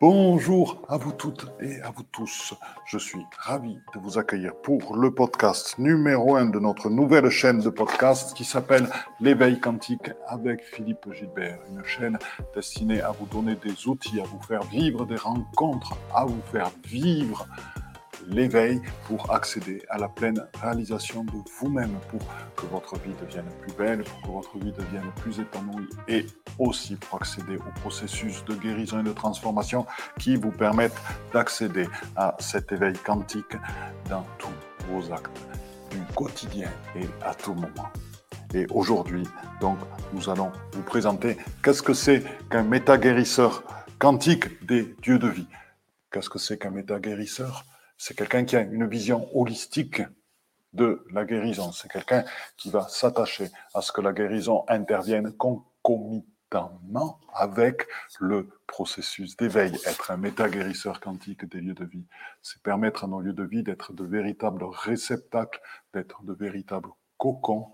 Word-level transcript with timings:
Bonjour 0.00 0.80
à 0.88 0.96
vous 0.96 1.12
toutes 1.12 1.52
et 1.60 1.78
à 1.82 1.90
vous 1.90 2.04
tous. 2.04 2.54
Je 2.86 2.96
suis 2.96 3.20
ravi 3.36 3.78
de 3.94 4.00
vous 4.00 4.16
accueillir 4.16 4.54
pour 4.62 4.96
le 4.96 5.14
podcast 5.14 5.78
numéro 5.78 6.36
un 6.36 6.46
de 6.46 6.58
notre 6.58 6.88
nouvelle 6.88 7.28
chaîne 7.28 7.60
de 7.60 7.68
podcast 7.68 8.32
qui 8.34 8.46
s'appelle 8.46 8.88
L'éveil 9.20 9.60
quantique 9.60 10.10
avec 10.26 10.62
Philippe 10.62 11.12
Gilbert. 11.12 11.58
Une 11.70 11.84
chaîne 11.84 12.18
destinée 12.54 13.02
à 13.02 13.10
vous 13.10 13.26
donner 13.26 13.56
des 13.56 13.86
outils, 13.88 14.18
à 14.18 14.24
vous 14.24 14.40
faire 14.40 14.62
vivre 14.62 15.04
des 15.04 15.16
rencontres, 15.16 15.92
à 16.14 16.24
vous 16.24 16.40
faire 16.50 16.70
vivre 16.88 17.46
l'éveil 18.28 18.80
pour 19.06 19.32
accéder 19.32 19.82
à 19.88 19.98
la 19.98 20.08
pleine 20.08 20.46
réalisation 20.62 21.24
de 21.24 21.32
vous-même, 21.58 21.98
pour 22.10 22.20
que 22.56 22.66
votre 22.66 22.98
vie 22.98 23.14
devienne 23.20 23.48
plus 23.62 23.72
belle, 23.74 24.04
pour 24.04 24.22
que 24.22 24.28
votre 24.28 24.58
vie 24.58 24.72
devienne 24.72 25.10
plus 25.20 25.40
épanouie 25.40 25.88
et 26.08 26.26
aussi 26.58 26.96
pour 26.96 27.20
accéder 27.20 27.56
au 27.56 27.80
processus 27.80 28.44
de 28.44 28.54
guérison 28.54 29.00
et 29.00 29.04
de 29.04 29.12
transformation 29.12 29.86
qui 30.18 30.36
vous 30.36 30.52
permettent 30.52 31.00
d'accéder 31.32 31.88
à 32.16 32.36
cet 32.38 32.72
éveil 32.72 32.94
quantique 32.94 33.56
dans 34.08 34.24
tous 34.38 34.48
vos 34.88 35.12
actes 35.12 35.40
du 35.90 35.98
quotidien 36.14 36.70
et 36.96 37.06
à 37.24 37.34
tout 37.34 37.54
moment. 37.54 37.88
Et 38.54 38.66
aujourd'hui, 38.70 39.24
donc, 39.60 39.78
nous 40.12 40.28
allons 40.28 40.50
vous 40.72 40.82
présenter 40.82 41.36
qu'est-ce 41.62 41.82
que 41.82 41.94
c'est 41.94 42.24
qu'un 42.50 42.64
méta-guérisseur 42.64 43.62
quantique 43.98 44.66
des 44.66 44.94
dieux 45.02 45.18
de 45.18 45.28
vie. 45.28 45.46
Qu'est-ce 46.10 46.30
que 46.30 46.38
c'est 46.38 46.58
qu'un 46.58 46.70
méta-guérisseur 46.70 47.64
c'est 48.00 48.14
quelqu'un 48.14 48.46
qui 48.46 48.56
a 48.56 48.62
une 48.62 48.88
vision 48.88 49.28
holistique 49.38 50.00
de 50.72 51.04
la 51.10 51.26
guérison. 51.26 51.70
C'est 51.70 51.90
quelqu'un 51.90 52.24
qui 52.56 52.70
va 52.70 52.88
s'attacher 52.88 53.50
à 53.74 53.82
ce 53.82 53.92
que 53.92 54.00
la 54.00 54.14
guérison 54.14 54.64
intervienne 54.68 55.34
concomitamment 55.34 57.20
avec 57.34 57.86
le 58.18 58.48
processus 58.66 59.36
d'éveil. 59.36 59.74
Être 59.84 60.12
un 60.12 60.16
méta-guérisseur 60.16 60.98
quantique 60.98 61.44
des 61.44 61.60
lieux 61.60 61.74
de 61.74 61.84
vie, 61.84 62.06
c'est 62.40 62.62
permettre 62.62 63.04
à 63.04 63.06
nos 63.06 63.20
lieux 63.20 63.34
de 63.34 63.44
vie 63.44 63.62
d'être 63.62 63.92
de 63.92 64.04
véritables 64.04 64.64
réceptacles, 64.64 65.60
d'être 65.92 66.22
de 66.22 66.32
véritables 66.32 66.88
cocons 67.18 67.70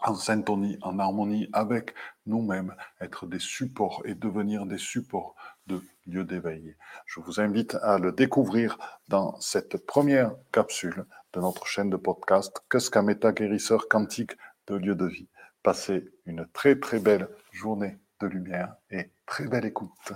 en 0.00 0.14
syntonie, 0.14 0.76
en 0.82 0.98
harmonie 0.98 1.48
avec 1.54 1.94
nous-mêmes, 2.26 2.74
être 3.00 3.24
des 3.24 3.38
supports 3.38 4.02
et 4.04 4.14
devenir 4.14 4.66
des 4.66 4.76
supports 4.76 5.34
de 5.66 5.80
lieux 6.06 6.24
d'éveil. 6.24 6.76
Je 7.06 7.20
vous 7.20 7.40
invite 7.40 7.76
à 7.82 7.98
le 7.98 8.12
découvrir 8.12 8.78
dans 9.08 9.38
cette 9.40 9.84
première 9.86 10.34
capsule 10.52 11.06
de 11.32 11.40
notre 11.40 11.66
chaîne 11.66 11.90
de 11.90 11.96
podcast 11.96 12.62
Qu'est-ce 12.70 12.90
qu'un 12.90 13.02
méta-guérisseur 13.02 13.88
quantique 13.88 14.32
de 14.66 14.76
lieu 14.76 14.94
de 14.94 15.06
vie? 15.06 15.28
Passez 15.62 16.08
une 16.26 16.46
très 16.52 16.78
très 16.78 17.00
belle 17.00 17.28
journée 17.52 17.98
de 18.20 18.26
lumière 18.26 18.76
et 18.90 19.10
très 19.26 19.46
belle 19.46 19.64
écoute. 19.64 20.12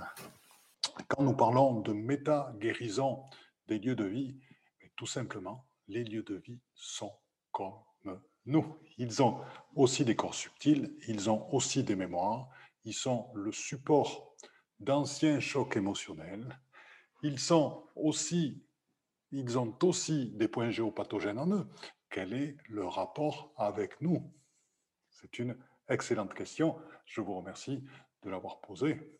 Quand 1.07 1.23
nous 1.23 1.35
parlons 1.35 1.81
de 1.81 1.93
méta-guérison 1.93 3.23
des 3.67 3.79
lieux 3.79 3.95
de 3.95 4.05
vie, 4.05 4.37
tout 4.95 5.07
simplement, 5.07 5.65
les 5.87 6.03
lieux 6.03 6.23
de 6.23 6.35
vie 6.35 6.59
sont 6.75 7.13
comme 7.51 7.73
nous. 8.45 8.77
Ils 8.97 9.21
ont 9.21 9.39
aussi 9.75 10.05
des 10.05 10.15
corps 10.15 10.33
subtils, 10.33 10.93
ils 11.07 11.29
ont 11.29 11.53
aussi 11.53 11.83
des 11.83 11.95
mémoires, 11.95 12.49
ils 12.85 12.93
sont 12.93 13.29
le 13.33 13.51
support 13.51 14.30
d'anciens 14.81 15.39
chocs 15.39 15.77
émotionnels. 15.77 16.59
Ils 17.23 17.37
aussi, 17.95 18.65
ils 19.31 19.59
ont 19.59 19.77
aussi 19.83 20.31
des 20.31 20.47
points 20.47 20.71
géopathogènes 20.71 21.37
en 21.37 21.51
eux. 21.51 21.67
Quel 22.09 22.33
est 22.33 22.57
le 22.67 22.85
rapport 22.85 23.53
avec 23.57 24.01
nous? 24.01 24.33
C'est 25.09 25.39
une 25.39 25.55
excellente 25.87 26.33
question. 26.33 26.77
Je 27.05 27.21
vous 27.21 27.35
remercie 27.35 27.83
de 28.23 28.29
l'avoir 28.29 28.59
posée. 28.61 29.19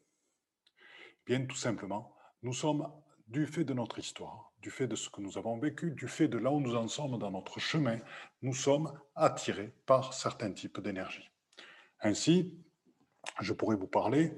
Bien, 1.26 1.46
tout 1.46 1.56
simplement, 1.56 2.16
nous 2.42 2.54
sommes, 2.54 2.92
du 3.28 3.46
fait 3.46 3.64
de 3.64 3.74
notre 3.74 4.00
histoire, 4.00 4.52
du 4.60 4.72
fait 4.72 4.88
de 4.88 4.96
ce 4.96 5.10
que 5.10 5.22
nous 5.22 5.38
avons 5.38 5.58
vécu, 5.58 5.92
du 5.92 6.08
fait 6.08 6.28
de 6.28 6.38
là 6.38 6.52
où 6.52 6.60
nous 6.60 6.76
en 6.76 6.88
sommes 6.88 7.18
dans 7.18 7.32
notre 7.32 7.60
chemin, 7.60 8.00
nous 8.42 8.54
sommes 8.54 9.00
attirés 9.16 9.74
par 9.86 10.14
certains 10.14 10.52
types 10.52 10.82
d'énergie. 10.82 11.30
Ainsi, 12.02 12.60
je 13.40 13.54
pourrais 13.54 13.78
vous 13.78 13.88
parler 13.88 14.34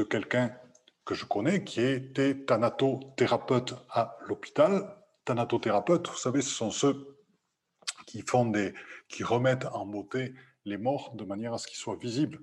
de 0.00 0.04
quelqu'un 0.04 0.56
que 1.04 1.14
je 1.14 1.26
connais 1.26 1.62
qui 1.62 1.82
était 1.82 2.34
thanatothérapeute 2.46 3.74
à 3.90 4.16
l'hôpital. 4.26 4.96
Thanatothérapeutes, 5.26 6.08
vous 6.08 6.16
savez, 6.16 6.40
ce 6.40 6.48
sont 6.48 6.70
ceux 6.70 7.18
qui 8.06 8.22
font 8.22 8.46
des, 8.46 8.72
qui 9.08 9.24
remettent 9.24 9.66
en 9.66 9.84
beauté 9.84 10.34
les 10.64 10.78
morts 10.78 11.14
de 11.14 11.24
manière 11.24 11.52
à 11.52 11.58
ce 11.58 11.66
qu'ils 11.66 11.76
soient 11.76 11.96
visibles 11.96 12.40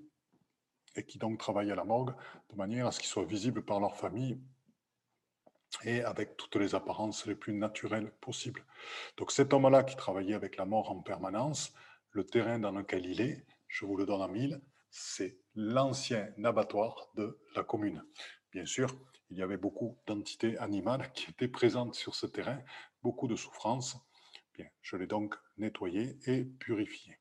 et 0.96 1.04
qui 1.04 1.18
donc 1.18 1.40
travaillent 1.40 1.72
à 1.72 1.76
la 1.76 1.84
morgue 1.84 2.14
de 2.52 2.56
manière 2.56 2.86
à 2.86 2.92
ce 2.92 3.00
qu'ils 3.00 3.10
soient 3.10 3.26
visibles 3.26 3.64
par 3.64 3.80
leur 3.80 3.96
famille 3.98 4.40
et 5.84 6.04
avec 6.04 6.38
toutes 6.38 6.58
les 6.58 6.76
apparences 6.76 7.26
les 7.26 7.36
plus 7.36 7.54
naturelles 7.54 8.12
possibles. 8.22 8.64
Donc 9.18 9.32
cet 9.32 9.52
homme-là 9.52 9.84
qui 9.84 9.96
travaillait 9.96 10.36
avec 10.36 10.58
la 10.58 10.66
mort 10.66 10.92
en 10.92 11.02
permanence, 11.02 11.74
le 12.12 12.24
terrain 12.24 12.60
dans 12.60 12.72
lequel 12.72 13.08
il 13.08 13.20
est, 13.20 13.44
je 13.68 13.88
vous 13.88 13.98
le 13.98 14.06
donne 14.06 14.22
en 14.22 14.28
mille, 14.28 14.62
c'est 14.90 15.38
l'ancien 15.56 16.30
abattoir 16.44 17.10
de 17.16 17.40
la 17.56 17.64
commune. 17.64 18.04
Bien 18.52 18.66
sûr, 18.66 18.90
il 19.30 19.38
y 19.38 19.42
avait 19.42 19.58
beaucoup 19.58 19.98
d'entités 20.08 20.58
animales 20.58 21.12
qui 21.14 21.30
étaient 21.30 21.48
présentes 21.48 21.96
sur 21.96 22.16
ce 22.16 22.26
terrain, 22.26 22.60
beaucoup 23.04 23.28
de 23.28 23.36
souffrances. 23.36 23.98
Bien, 24.54 24.68
je 24.82 24.96
l'ai 24.96 25.08
donc 25.08 25.36
nettoyé 25.58 26.18
et 26.26 26.46
purifié. 26.46 27.20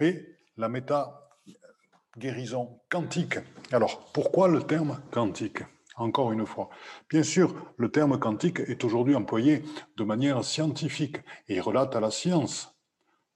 Et 0.00 0.36
la 0.56 0.68
méta-guérison 0.68 2.80
quantique. 2.88 3.38
Alors, 3.72 4.12
pourquoi 4.12 4.48
le 4.48 4.64
terme 4.64 5.00
quantique 5.10 5.62
encore 5.96 6.32
une 6.32 6.46
fois? 6.46 6.70
Bien 7.08 7.22
sûr, 7.22 7.72
le 7.76 7.90
terme 7.90 8.18
quantique 8.18 8.60
est 8.60 8.84
aujourd'hui 8.84 9.14
employé 9.14 9.62
de 9.96 10.04
manière 10.04 10.44
scientifique 10.44 11.18
et 11.48 11.60
relate 11.60 11.96
à 11.96 12.00
la 12.00 12.10
science. 12.10 12.74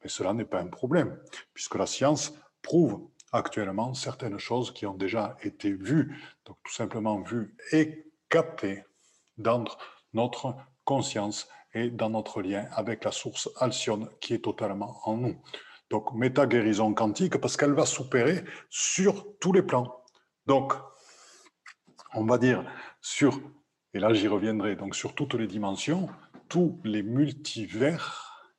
Mais 0.03 0.09
cela 0.09 0.33
n'est 0.33 0.45
pas 0.45 0.61
un 0.61 0.69
problème, 0.69 1.21
puisque 1.55 1.77
la 1.77 1.87
science 1.87 2.35
prouve 2.63 3.09
actuellement 3.33 3.95
certaines 3.95 4.39
choses 4.39 4.73
qui 4.73 4.87
ont 4.87 4.95
déjà 4.95 5.37
été 5.43 5.73
vues, 5.73 6.17
donc 6.45 6.57
tout 6.65 6.73
simplement 6.73 7.21
vues 7.21 7.57
et 7.73 8.07
captées 8.29 8.85
dans 9.39 9.65
notre 10.13 10.55
conscience 10.85 11.49
et 11.75 11.91
dans 11.91 12.11
notre 12.11 12.43
lien 12.43 12.67
avec 12.73 13.05
la 13.05 13.13
source 13.13 13.49
Alcyone 13.59 14.09
qui 14.21 14.35
est 14.35 14.45
totalement 14.45 15.01
en 15.05 15.17
nous. 15.17 15.41
Donc, 15.91 16.15
méta-guérison 16.15 16.95
quantique 16.95 17.39
parce 17.39 17.57
qu'elle 17.57 17.73
va 17.73 17.87
s'opérer 17.87 18.45
sur 18.71 19.27
tous 19.39 19.53
les 19.53 19.63
plans. 19.63 20.03
Donc, 20.47 20.75
on 22.15 22.25
va 22.25 22.39
dire 22.39 22.65
sur, 23.01 23.41
et 23.95 23.99
là 23.99 24.13
j'y 24.13 24.29
reviendrai, 24.29 24.77
donc 24.77 24.95
sur 24.97 25.15
toutes 25.15 25.35
les 25.35 25.47
dimensions, 25.47 26.09
tous 26.49 26.81
les 26.85 27.03
multivers 27.03 28.53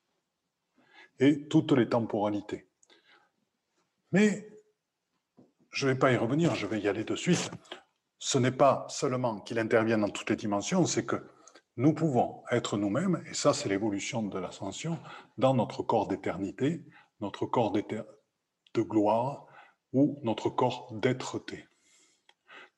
et 1.19 1.47
toutes 1.47 1.72
les 1.73 1.90
temporalités. 1.90 2.67
Mais 4.11 4.53
je 5.73 5.88
ne 5.88 5.94
vais 5.94 6.00
pas 6.00 6.11
y 6.11 6.17
revenir, 6.17 6.56
je 6.56 6.67
vais 6.67 6.79
y 6.79 6.88
aller 6.88 7.03
de 7.03 7.16
suite. 7.16 7.51
Ce 8.19 8.38
n'est 8.38 8.51
pas 8.51 8.85
seulement 8.88 9.39
qu'il 9.41 9.59
intervienne 9.59 10.01
dans 10.01 10.09
toutes 10.09 10.29
les 10.29 10.35
dimensions, 10.35 10.85
c'est 10.85 11.06
que 11.06 11.28
nous 11.75 11.94
pouvons 11.94 12.44
être 12.51 12.78
nous-mêmes, 12.78 13.23
et 13.29 13.34
ça 13.34 13.53
c'est 13.53 13.67
l'évolution 13.67 14.22
de 14.22 14.38
l'ascension, 14.38 15.00
dans 15.38 15.56
notre 15.56 15.81
corps 15.81 16.07
d'éternité, 16.07 16.85
notre 17.19 17.47
corps 17.47 17.72
de 17.72 18.81
gloire 18.81 19.47
ou 19.91 20.19
notre 20.23 20.50
corps 20.50 20.89
d'être-té. 20.94 21.67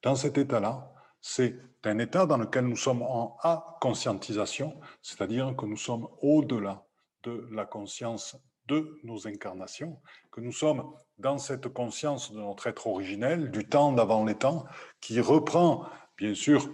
Dans 0.01 0.15
cet 0.15 0.37
état-là, 0.37 0.93
c'est 1.19 1.59
un 1.83 1.99
état 1.99 2.25
dans 2.25 2.37
lequel 2.37 2.65
nous 2.65 2.75
sommes 2.77 3.01
en 3.01 3.37
A-conscientisation, 3.41 4.79
c'est-à-dire 5.01 5.53
que 5.57 5.65
nous 5.65 5.77
sommes 5.77 6.07
au-delà 6.21 6.85
de 7.23 7.47
la 7.51 7.65
conscience 7.65 8.37
de 8.67 8.99
nos 9.03 9.27
incarnations, 9.27 9.99
que 10.31 10.41
nous 10.41 10.51
sommes 10.51 10.91
dans 11.17 11.37
cette 11.37 11.67
conscience 11.69 12.31
de 12.31 12.39
notre 12.39 12.67
être 12.67 12.87
originel, 12.87 13.51
du 13.51 13.67
temps 13.67 13.91
d'avant 13.91 14.25
les 14.25 14.35
temps, 14.35 14.65
qui 14.99 15.19
reprend, 15.19 15.87
bien 16.17 16.33
sûr, 16.33 16.69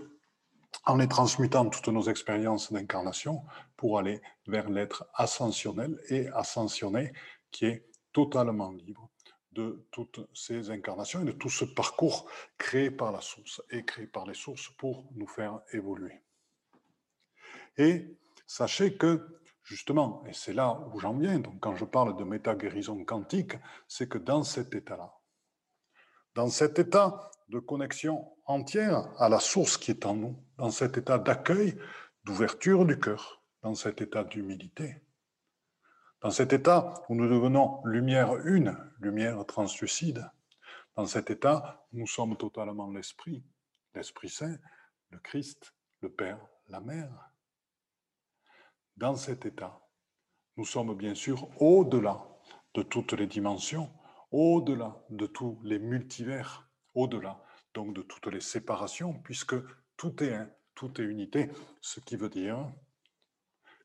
en 0.85 0.97
les 0.97 1.07
transmutant 1.07 1.69
toutes 1.69 1.89
nos 1.89 2.09
expériences 2.09 2.71
d'incarnation 2.71 3.43
pour 3.77 3.99
aller 3.99 4.21
vers 4.47 4.69
l'être 4.69 5.05
ascensionnel 5.13 5.99
et 6.09 6.27
ascensionné 6.29 7.13
qui 7.51 7.65
est 7.65 7.85
totalement 8.13 8.71
libre 8.71 9.09
de 9.51 9.85
toutes 9.91 10.21
ces 10.33 10.69
incarnations 10.71 11.21
et 11.21 11.25
de 11.25 11.31
tout 11.33 11.49
ce 11.49 11.65
parcours 11.65 12.29
créé 12.57 12.89
par 12.89 13.11
la 13.11 13.21
source 13.21 13.61
et 13.69 13.83
créé 13.83 14.07
par 14.07 14.25
les 14.25 14.33
sources 14.33 14.69
pour 14.77 15.05
nous 15.13 15.27
faire 15.27 15.59
évoluer. 15.73 16.21
Et 17.77 18.17
sachez 18.47 18.95
que 18.95 19.40
justement, 19.71 20.21
et 20.27 20.33
c'est 20.33 20.51
là 20.51 20.77
où 20.93 20.99
j'en 20.99 21.17
viens, 21.17 21.39
donc 21.39 21.61
quand 21.61 21.77
je 21.77 21.85
parle 21.85 22.17
de 22.17 22.25
méta-guérison 22.25 23.05
quantique, 23.05 23.53
c'est 23.87 24.09
que 24.09 24.17
dans 24.17 24.43
cet 24.43 24.75
état-là, 24.75 25.13
dans 26.35 26.49
cet 26.49 26.77
état 26.77 27.31
de 27.47 27.59
connexion 27.59 28.27
entière 28.45 29.09
à 29.17 29.29
la 29.29 29.39
source 29.39 29.77
qui 29.77 29.91
est 29.91 30.05
en 30.05 30.15
nous, 30.15 30.35
dans 30.57 30.71
cet 30.71 30.97
état 30.97 31.17
d'accueil, 31.17 31.79
d'ouverture 32.25 32.85
du 32.85 32.99
cœur, 32.99 33.41
dans 33.61 33.73
cet 33.73 34.01
état 34.01 34.25
d'humilité, 34.25 35.01
dans 36.19 36.31
cet 36.31 36.51
état 36.51 36.93
où 37.07 37.15
nous 37.15 37.29
devenons 37.29 37.81
lumière 37.85 38.35
une, 38.45 38.77
lumière 38.99 39.45
translucide, 39.45 40.29
dans 40.97 41.05
cet 41.05 41.29
état, 41.29 41.87
nous 41.93 42.07
sommes 42.07 42.35
totalement 42.35 42.91
l'esprit, 42.91 43.41
l'Esprit 43.95 44.29
Saint, 44.29 44.57
le 45.11 45.19
Christ, 45.19 45.73
le 46.01 46.11
Père, 46.11 46.45
la 46.67 46.81
Mère. 46.81 47.30
Dans 48.97 49.15
cet 49.15 49.45
état, 49.45 49.81
nous 50.57 50.65
sommes 50.65 50.95
bien 50.95 51.15
sûr 51.15 51.49
au-delà 51.61 52.23
de 52.73 52.83
toutes 52.83 53.13
les 53.13 53.27
dimensions, 53.27 53.91
au-delà 54.31 55.03
de 55.09 55.25
tous 55.25 55.59
les 55.63 55.79
multivers, 55.79 56.69
au-delà 56.93 57.43
donc 57.73 57.95
de 57.95 58.01
toutes 58.01 58.27
les 58.27 58.41
séparations, 58.41 59.13
puisque 59.21 59.55
tout 59.97 60.23
est 60.23 60.33
un, 60.33 60.49
tout 60.75 60.99
est 61.01 61.05
unité, 61.05 61.49
ce 61.81 61.99
qui 61.99 62.15
veut 62.15 62.29
dire 62.29 62.71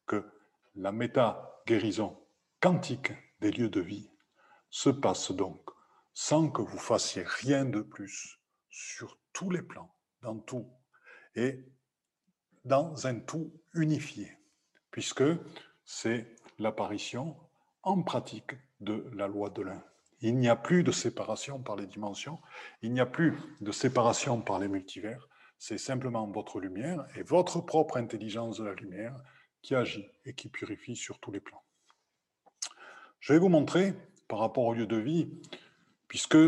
que 0.06 0.24
la 0.74 0.92
méta-guérison 0.92 2.18
quantique 2.60 3.12
des 3.40 3.50
lieux 3.50 3.70
de 3.70 3.80
vie 3.80 4.10
se 4.70 4.90
passe 4.90 5.32
donc 5.32 5.70
sans 6.12 6.50
que 6.50 6.62
vous 6.62 6.78
fassiez 6.78 7.22
rien 7.26 7.64
de 7.64 7.80
plus 7.80 8.40
sur 8.70 9.18
tous 9.32 9.50
les 9.50 9.62
plans, 9.62 9.94
dans 10.22 10.38
tout, 10.38 10.66
et 11.34 11.66
dans 12.64 13.06
un 13.06 13.20
tout 13.20 13.52
unifié, 13.74 14.35
puisque 14.96 15.24
c'est 15.84 16.26
l'apparition 16.58 17.36
en 17.82 18.00
pratique 18.00 18.52
de 18.80 19.04
la 19.12 19.28
loi 19.28 19.50
de 19.50 19.60
l'un. 19.60 19.84
Il 20.22 20.38
n'y 20.38 20.48
a 20.48 20.56
plus 20.56 20.84
de 20.84 20.90
séparation 20.90 21.58
par 21.58 21.76
les 21.76 21.86
dimensions, 21.86 22.40
il 22.80 22.94
n'y 22.94 23.00
a 23.00 23.04
plus 23.04 23.34
de 23.60 23.72
séparation 23.72 24.40
par 24.40 24.58
les 24.58 24.68
multivers, 24.68 25.28
c'est 25.58 25.76
simplement 25.76 26.26
votre 26.28 26.60
lumière 26.60 27.04
et 27.14 27.22
votre 27.22 27.60
propre 27.60 27.98
intelligence 27.98 28.56
de 28.56 28.64
la 28.64 28.72
lumière 28.72 29.14
qui 29.60 29.74
agit 29.74 30.08
et 30.24 30.32
qui 30.32 30.48
purifie 30.48 30.96
sur 30.96 31.18
tous 31.18 31.30
les 31.30 31.40
plans. 31.40 31.62
Je 33.20 33.34
vais 33.34 33.38
vous 33.38 33.50
montrer, 33.50 33.92
par 34.28 34.38
rapport 34.38 34.64
au 34.64 34.72
lieu 34.72 34.86
de 34.86 34.96
vie, 34.96 35.28
puisque 36.08 36.38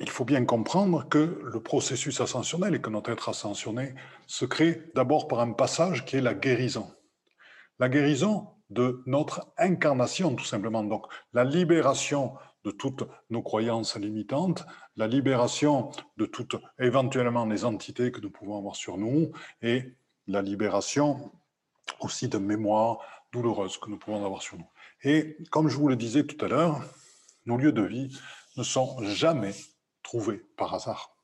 il 0.00 0.10
faut 0.10 0.26
bien 0.26 0.44
comprendre 0.44 1.08
que 1.08 1.40
le 1.42 1.60
processus 1.62 2.20
ascensionnel 2.20 2.74
et 2.74 2.80
que 2.82 2.90
notre 2.90 3.10
être 3.10 3.30
ascensionné 3.30 3.94
se 4.26 4.44
crée 4.44 4.82
d'abord 4.94 5.28
par 5.28 5.40
un 5.40 5.52
passage 5.52 6.04
qui 6.04 6.16
est 6.16 6.20
la 6.20 6.34
guérison. 6.34 6.92
La 7.78 7.88
guérison 7.88 8.48
de 8.70 9.02
notre 9.06 9.52
incarnation, 9.56 10.34
tout 10.34 10.44
simplement. 10.44 10.82
Donc, 10.82 11.06
la 11.32 11.44
libération 11.44 12.34
de 12.64 12.70
toutes 12.70 13.04
nos 13.30 13.42
croyances 13.42 13.96
limitantes, 13.96 14.66
la 14.96 15.06
libération 15.06 15.90
de 16.16 16.26
toutes 16.26 16.56
éventuellement 16.78 17.46
les 17.46 17.64
entités 17.64 18.10
que 18.10 18.20
nous 18.20 18.30
pouvons 18.30 18.58
avoir 18.58 18.76
sur 18.76 18.98
nous 18.98 19.30
et 19.62 19.94
la 20.26 20.42
libération 20.42 21.32
aussi 22.00 22.28
de 22.28 22.38
mémoires 22.38 22.98
douloureuses 23.32 23.78
que 23.78 23.88
nous 23.88 23.98
pouvons 23.98 24.24
avoir 24.24 24.42
sur 24.42 24.58
nous. 24.58 24.68
Et 25.02 25.36
comme 25.50 25.68
je 25.68 25.76
vous 25.76 25.88
le 25.88 25.96
disais 25.96 26.24
tout 26.24 26.44
à 26.44 26.48
l'heure, 26.48 26.80
nos 27.46 27.56
lieux 27.56 27.72
de 27.72 27.82
vie 27.82 28.18
ne 28.56 28.62
sont 28.62 29.02
jamais 29.02 29.54
trouvés 30.02 30.42
par 30.56 30.74
hasard. 30.74 31.14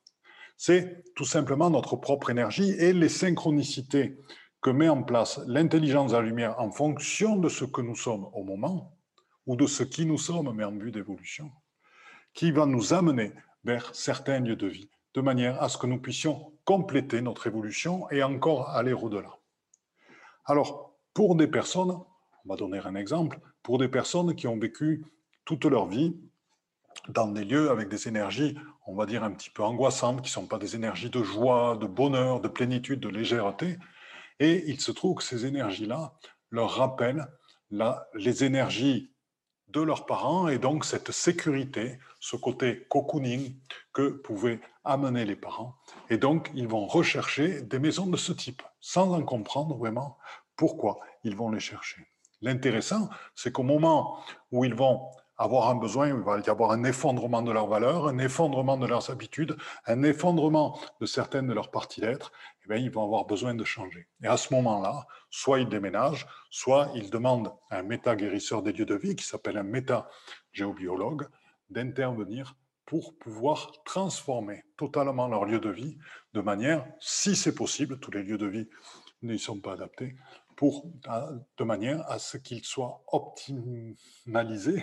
C'est 0.57 1.05
tout 1.15 1.25
simplement 1.25 1.69
notre 1.69 1.97
propre 1.97 2.31
énergie 2.31 2.71
et 2.71 2.93
les 2.93 3.09
synchronicités 3.09 4.17
que 4.65 4.71
met 4.71 4.89
en 4.89 5.03
place 5.03 5.43
l'intelligence 5.47 6.13
de 6.13 6.17
la 6.17 6.23
lumière 6.23 6.59
en 6.59 6.71
fonction 6.71 7.37
de 7.37 7.51
ce 7.51 7.67
que 7.67 7.83
nous 7.83 7.95
sommes 7.95 8.31
au 8.33 8.45
moment 8.45 8.97
ou 9.47 9.57
de 9.57 9.67
ce 9.67 9.83
qui 9.83 10.07
nous 10.07 10.17
sommes, 10.17 10.55
mais 10.55 10.65
en 10.65 10.73
vue 10.73 10.91
d'évolution, 10.91 11.53
qui 12.33 12.51
va 12.51 12.65
nous 12.65 12.95
amener 12.95 13.35
vers 13.65 13.95
certains 13.95 14.41
lieux 14.41 14.57
de 14.57 14.67
vie, 14.67 14.89
de 15.13 15.21
manière 15.21 15.63
à 15.63 15.69
ce 15.69 15.77
que 15.77 15.87
nous 15.87 16.01
puissions 16.01 16.55
compléter 16.65 17.21
notre 17.21 17.47
évolution 17.47 18.11
et 18.11 18.23
encore 18.23 18.71
aller 18.71 18.95
au-delà. 18.95 19.37
Alors, 20.47 20.97
pour 21.13 21.37
des 21.37 21.47
personnes, 21.47 21.99
on 22.47 22.49
va 22.49 22.57
donner 22.57 22.79
un 22.79 22.95
exemple, 22.95 23.41
pour 23.63 23.77
des 23.77 23.89
personnes 23.89 24.35
qui 24.35 24.47
ont 24.47 24.59
vécu 24.59 25.05
toute 25.45 25.67
leur 25.67 25.85
vie 25.85 26.17
dans 27.11 27.29
des 27.29 27.45
lieux 27.45 27.69
avec 27.71 27.91
des 27.91 28.09
énergies, 28.09 28.57
on 28.87 28.95
va 28.95 29.05
dire 29.05 29.25
un 29.25 29.33
petit 29.33 29.51
peu 29.51 29.63
angoissantes, 29.63 30.23
qui 30.23 30.29
ne 30.29 30.41
sont 30.41 30.47
pas 30.47 30.59
des 30.59 30.75
énergies 30.75 31.11
de 31.11 31.23
joie, 31.23 31.77
de 31.77 31.87
bonheur, 31.87 32.41
de 32.41 32.49
plénitude, 32.49 33.01
de 33.01 33.11
légèreté, 33.11 33.77
et 34.41 34.65
il 34.67 34.81
se 34.81 34.93
trouve 34.93 35.17
que 35.17 35.23
ces 35.23 35.47
énergies-là 35.47 36.15
leur 36.51 36.71
rappellent 36.77 37.27
les 38.15 38.45
énergies 38.45 39.13
de 39.69 39.81
leurs 39.81 40.07
parents 40.07 40.49
et 40.49 40.59
donc 40.59 40.85
cette 40.85 41.11
sécurité, 41.11 41.99
ce 42.21 42.37
côté 42.37 42.87
cocooning 42.89 43.57
que 43.93 44.09
pouvaient 44.09 44.61
amener 44.85 45.25
les 45.25 45.37
parents. 45.37 45.75
Et 46.11 46.19
donc, 46.19 46.51
ils 46.55 46.69
vont 46.69 46.87
rechercher 46.87 47.63
des 47.63 47.79
maisons 47.79 48.07
de 48.07 48.17
ce 48.17 48.33
type, 48.33 48.63
sans 48.81 49.13
en 49.13 49.23
comprendre 49.23 49.77
vraiment 49.77 50.19
pourquoi 50.57 51.01
ils 51.25 51.35
vont 51.35 51.51
les 51.51 51.61
chercher. 51.61 52.07
L'intéressant, 52.41 53.09
c'est 53.35 53.53
qu'au 53.53 53.63
moment 53.63 54.19
où 54.53 54.65
ils 54.65 54.75
vont 54.75 55.11
avoir 55.37 55.69
un 55.69 55.75
besoin, 55.75 56.09
il 56.09 56.15
va 56.15 56.39
y 56.39 56.49
avoir 56.49 56.71
un 56.71 56.85
effondrement 56.85 57.43
de 57.43 57.51
leurs 57.53 57.67
valeurs, 57.67 58.07
un 58.07 58.19
effondrement 58.19 58.77
de 58.77 58.87
leurs 58.87 59.11
habitudes, 59.11 59.57
un 59.87 60.03
effondrement 60.03 60.79
de 61.01 61.07
certaines 61.07 61.47
de 61.47 61.55
leurs 61.55 61.71
parties 61.71 62.01
d'être, 62.01 62.33
eh 62.65 62.69
bien, 62.69 62.79
ils 62.79 62.91
vont 62.91 63.05
avoir 63.05 63.27
besoin 63.27 63.55
de 63.55 63.65
changer. 63.65 64.07
Et 64.23 64.27
à 64.27 64.37
ce 64.37 64.55
moment-là, 64.55 65.07
soit 65.31 65.61
ils 65.61 65.69
déménagent, 65.69 66.27
soit 66.51 66.91
ils 66.95 67.11
demandent 67.11 67.53
à 67.71 67.79
un 67.79 67.83
méta-guérisseur 67.83 68.63
des 68.63 68.73
lieux 68.73 68.87
de 68.87 68.95
vie, 68.95 69.17
qui 69.17 69.25
s'appelle 69.25 69.57
un 69.57 69.65
méta-géobiologue, 69.65 71.27
d'intervenir 71.71 72.55
pour 72.87 73.17
pouvoir 73.19 73.73
transformer 73.85 74.63
totalement 74.77 75.27
leur 75.27 75.47
lieu 75.47 75.59
de 75.59 75.71
vie 75.71 75.97
de 76.35 76.41
manière, 76.41 76.87
si 77.01 77.35
c'est 77.35 77.55
possible, 77.55 77.99
tous 77.99 78.11
les 78.11 78.23
lieux 78.23 78.39
de 78.39 78.47
vie 78.47 78.69
n'y 79.23 79.39
sont 79.39 79.59
pas 79.59 79.73
adaptés, 79.73 80.15
pour, 80.57 80.87
de 81.57 81.65
manière 81.65 82.09
à 82.11 82.19
ce 82.19 82.37
qu'ils 82.37 82.65
soient 82.65 83.03
optimalisés, 83.09 84.83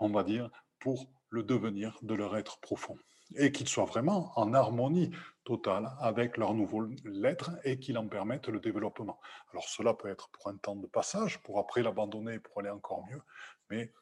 on 0.00 0.10
va 0.10 0.22
dire, 0.22 0.50
pour 0.78 1.06
le 1.30 1.42
devenir 1.42 1.98
de 2.02 2.14
leur 2.14 2.36
être 2.36 2.60
profond. 2.60 2.96
Et 3.36 3.52
qu'ils 3.52 3.68
soient 3.68 3.86
vraiment 3.86 4.32
en 4.36 4.52
harmonie 4.54 5.10
totale 5.44 5.90
avec 6.00 6.36
leur 6.36 6.54
nouveau 6.54 6.86
lettre 7.04 7.52
et 7.64 7.78
qu'ils 7.78 7.98
en 7.98 8.06
permettent 8.06 8.48
le 8.48 8.60
développement. 8.60 9.18
Alors 9.50 9.64
cela 9.64 9.94
peut 9.94 10.08
être 10.08 10.28
pour 10.30 10.48
un 10.48 10.56
temps 10.56 10.76
de 10.76 10.86
passage, 10.86 11.42
pour 11.42 11.58
après 11.58 11.82
l'abandonner, 11.82 12.38
pour 12.38 12.60
aller 12.60 12.70
encore 12.70 13.04
mieux, 13.10 13.20
mais 13.70 13.92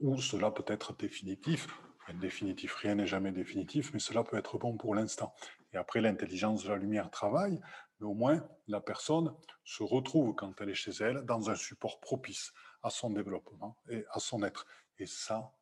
ou 0.00 0.20
cela 0.20 0.50
peut 0.50 0.64
être 0.66 0.96
définitif. 0.96 1.66
Définitif, 2.14 2.74
rien 2.76 2.94
n'est 2.94 3.06
jamais 3.06 3.32
définitif, 3.32 3.92
mais 3.92 3.98
cela 3.98 4.24
peut 4.24 4.38
être 4.38 4.56
bon 4.56 4.78
pour 4.78 4.94
l'instant. 4.94 5.34
Et 5.74 5.76
après, 5.76 6.00
l'intelligence 6.00 6.64
de 6.64 6.70
la 6.70 6.76
lumière 6.76 7.10
travaille 7.10 7.60
mais 8.00 8.06
au 8.06 8.14
moins 8.14 8.46
la 8.66 8.80
personne 8.80 9.34
se 9.64 9.82
retrouve 9.82 10.34
quand 10.34 10.60
elle 10.60 10.70
est 10.70 10.74
chez 10.74 10.92
elle 11.00 11.24
dans 11.24 11.50
un 11.50 11.54
support 11.56 12.00
propice 12.00 12.52
à 12.82 12.90
son 12.90 13.10
développement 13.10 13.76
et 13.90 14.04
à 14.12 14.20
son 14.20 14.42
être. 14.42 14.66
Et 14.98 15.06
ça, 15.06 15.52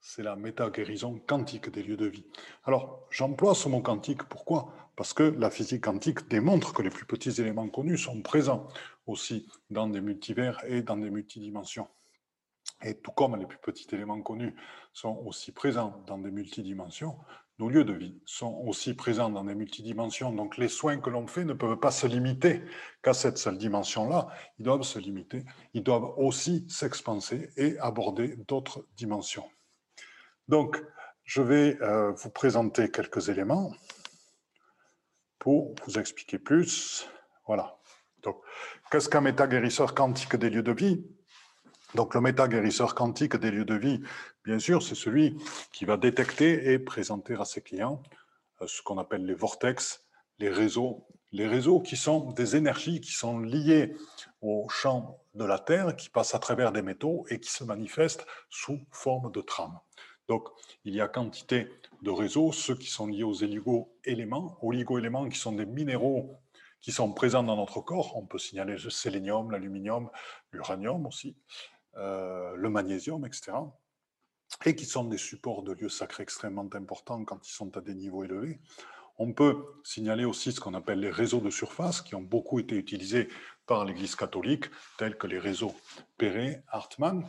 c'est 0.00 0.22
la 0.22 0.36
méta-guérison 0.36 1.20
quantique 1.26 1.70
des 1.70 1.82
lieux 1.82 1.96
de 1.96 2.06
vie. 2.06 2.26
Alors, 2.64 3.06
j'emploie 3.10 3.54
ce 3.54 3.68
mot 3.68 3.80
quantique, 3.80 4.24
pourquoi? 4.24 4.72
Parce 4.96 5.14
que 5.14 5.22
la 5.22 5.50
physique 5.50 5.84
quantique 5.84 6.28
démontre 6.28 6.74
que 6.74 6.82
les 6.82 6.90
plus 6.90 7.06
petits 7.06 7.40
éléments 7.40 7.68
connus 7.68 7.98
sont 7.98 8.20
présents 8.20 8.68
aussi 9.06 9.48
dans 9.70 9.86
des 9.86 10.00
multivers 10.00 10.62
et 10.66 10.82
dans 10.82 10.96
des 10.96 11.10
multidimensions. 11.10 11.88
Et 12.82 12.98
tout 12.98 13.12
comme 13.12 13.36
les 13.36 13.46
plus 13.46 13.58
petits 13.58 13.86
éléments 13.94 14.20
connus 14.22 14.54
sont 14.92 15.22
aussi 15.24 15.52
présents 15.52 16.02
dans 16.06 16.18
des 16.18 16.30
multidimensions, 16.30 17.16
nos 17.58 17.68
lieux 17.68 17.84
de 17.84 17.92
vie 17.92 18.20
sont 18.24 18.62
aussi 18.66 18.94
présents 18.94 19.30
dans 19.30 19.44
des 19.44 19.54
multidimensions. 19.54 20.32
Donc 20.32 20.56
les 20.56 20.68
soins 20.68 20.98
que 20.98 21.10
l'on 21.10 21.26
fait 21.26 21.44
ne 21.44 21.52
peuvent 21.52 21.78
pas 21.78 21.90
se 21.90 22.06
limiter 22.06 22.62
qu'à 23.02 23.14
cette 23.14 23.38
seule 23.38 23.58
dimension-là. 23.58 24.28
Ils 24.58 24.64
doivent 24.64 24.82
se 24.82 24.98
limiter. 24.98 25.44
Ils 25.74 25.82
doivent 25.82 26.12
aussi 26.16 26.66
s'expanser 26.68 27.50
et 27.56 27.78
aborder 27.78 28.36
d'autres 28.48 28.86
dimensions. 28.96 29.48
Donc, 30.48 30.82
je 31.24 31.40
vais 31.40 31.80
euh, 31.82 32.12
vous 32.12 32.30
présenter 32.30 32.90
quelques 32.90 33.28
éléments 33.28 33.72
pour 35.38 35.74
vous 35.86 35.98
expliquer 35.98 36.38
plus. 36.38 37.08
Voilà. 37.46 37.78
Donc, 38.22 38.40
qu'est-ce 38.90 39.08
qu'un 39.08 39.20
méta-guérisseur 39.20 39.94
quantique 39.94 40.36
des 40.36 40.50
lieux 40.50 40.62
de 40.62 40.72
vie? 40.72 41.04
Donc 41.94 42.14
le 42.14 42.20
méta-guérisseur 42.20 42.94
quantique 42.94 43.36
des 43.36 43.50
lieux 43.50 43.64
de 43.64 43.74
vie, 43.74 44.00
bien 44.44 44.58
sûr, 44.58 44.82
c'est 44.82 44.94
celui 44.94 45.36
qui 45.72 45.84
va 45.84 45.96
détecter 45.96 46.72
et 46.72 46.78
présenter 46.78 47.34
à 47.34 47.44
ses 47.44 47.60
clients 47.60 48.02
euh, 48.60 48.66
ce 48.66 48.82
qu'on 48.82 48.98
appelle 48.98 49.26
les 49.26 49.34
vortex, 49.34 50.04
les 50.38 50.48
réseaux. 50.48 51.06
Les 51.32 51.46
réseaux 51.46 51.80
qui 51.80 51.96
sont 51.96 52.32
des 52.32 52.56
énergies 52.56 53.00
qui 53.00 53.12
sont 53.12 53.38
liées 53.38 53.94
au 54.42 54.68
champ 54.68 55.18
de 55.34 55.44
la 55.44 55.58
Terre, 55.58 55.96
qui 55.96 56.10
passent 56.10 56.34
à 56.34 56.38
travers 56.38 56.72
des 56.72 56.82
métaux 56.82 57.24
et 57.30 57.40
qui 57.40 57.50
se 57.50 57.64
manifestent 57.64 58.26
sous 58.50 58.78
forme 58.90 59.32
de 59.32 59.40
trames. 59.40 59.78
Donc, 60.28 60.48
il 60.84 60.94
y 60.94 61.00
a 61.00 61.08
quantité 61.08 61.68
de 62.02 62.10
réseaux, 62.10 62.52
ceux 62.52 62.74
qui 62.74 62.88
sont 62.88 63.06
liés 63.06 63.22
aux 63.22 63.42
oligo-éléments, 63.42 64.58
oligo-éléments 64.60 65.28
qui 65.28 65.38
sont 65.38 65.52
des 65.52 65.66
minéraux 65.66 66.38
qui 66.82 66.92
sont 66.92 67.12
présents 67.12 67.44
dans 67.44 67.56
notre 67.56 67.80
corps. 67.80 68.16
On 68.16 68.26
peut 68.26 68.38
signaler 68.38 68.76
le 68.76 68.90
sélénium, 68.90 69.50
l'aluminium, 69.50 70.10
l'uranium 70.50 71.06
aussi. 71.06 71.36
Euh, 71.98 72.54
le 72.56 72.70
magnésium, 72.70 73.26
etc., 73.26 73.52
et 74.64 74.74
qui 74.74 74.86
sont 74.86 75.04
des 75.04 75.18
supports 75.18 75.62
de 75.62 75.72
lieux 75.72 75.88
sacrés 75.88 76.22
extrêmement 76.22 76.68
importants 76.74 77.24
quand 77.24 77.46
ils 77.46 77.52
sont 77.52 77.76
à 77.76 77.80
des 77.80 77.94
niveaux 77.94 78.24
élevés. 78.24 78.60
On 79.18 79.32
peut 79.32 79.64
signaler 79.84 80.24
aussi 80.24 80.52
ce 80.52 80.60
qu'on 80.60 80.74
appelle 80.74 81.00
les 81.00 81.10
réseaux 81.10 81.40
de 81.40 81.50
surface, 81.50 82.00
qui 82.00 82.14
ont 82.14 82.22
beaucoup 82.22 82.58
été 82.60 82.76
utilisés 82.76 83.28
par 83.66 83.84
l'Église 83.84 84.14
catholique, 84.14 84.66
tels 84.98 85.18
que 85.18 85.26
les 85.26 85.38
réseaux 85.38 85.74
Perret, 86.16 86.64
Hartmann, 86.68 87.28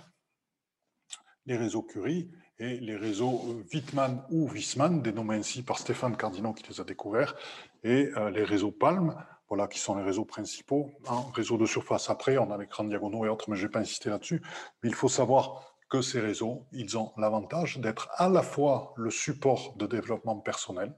les 1.46 1.58
réseaux 1.58 1.84
Curie 1.84 2.32
et 2.58 2.78
les 2.80 2.96
réseaux 2.96 3.64
Wittmann 3.74 4.24
ou 4.30 4.50
Wissmann, 4.50 5.02
dénommés 5.02 5.36
ainsi 5.36 5.62
par 5.62 5.80
Stéphane 5.80 6.16
Cardinot 6.16 6.54
qui 6.54 6.70
les 6.70 6.80
a 6.80 6.84
découverts, 6.86 7.36
et 7.84 8.12
les 8.32 8.44
réseaux 8.44 8.72
Palm, 8.72 9.16
voilà 9.54 9.68
qui 9.68 9.78
sont 9.78 9.96
les 9.96 10.04
réseaux 10.04 10.26
principaux. 10.26 10.90
En 11.06 11.30
réseau 11.30 11.60
de 11.60 11.68
surface, 11.68 12.10
après, 12.10 12.40
on 12.40 12.50
a 12.50 12.58
l'écran 12.58 12.86
diagonaux 12.86 13.24
et 13.24 13.30
autres, 13.30 13.52
mais 13.52 13.56
je 13.56 13.62
ne 13.62 13.68
vais 13.68 13.72
pas 13.72 13.82
insister 13.82 14.10
là-dessus. 14.10 14.42
Mais 14.82 14.90
il 14.90 14.96
faut 14.96 15.10
savoir 15.10 15.76
que 15.92 16.02
ces 16.02 16.20
réseaux, 16.20 16.66
ils 16.72 16.98
ont 16.98 17.12
l'avantage 17.18 17.78
d'être 17.78 18.10
à 18.16 18.30
la 18.30 18.42
fois 18.42 18.96
le 18.98 19.12
support 19.12 19.76
de 19.76 19.86
développement 19.86 20.38
personnel, 20.38 20.92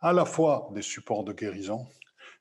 à 0.00 0.12
la 0.12 0.24
fois 0.24 0.70
des 0.74 0.82
supports 0.82 1.22
de 1.22 1.32
guérison, 1.32 1.86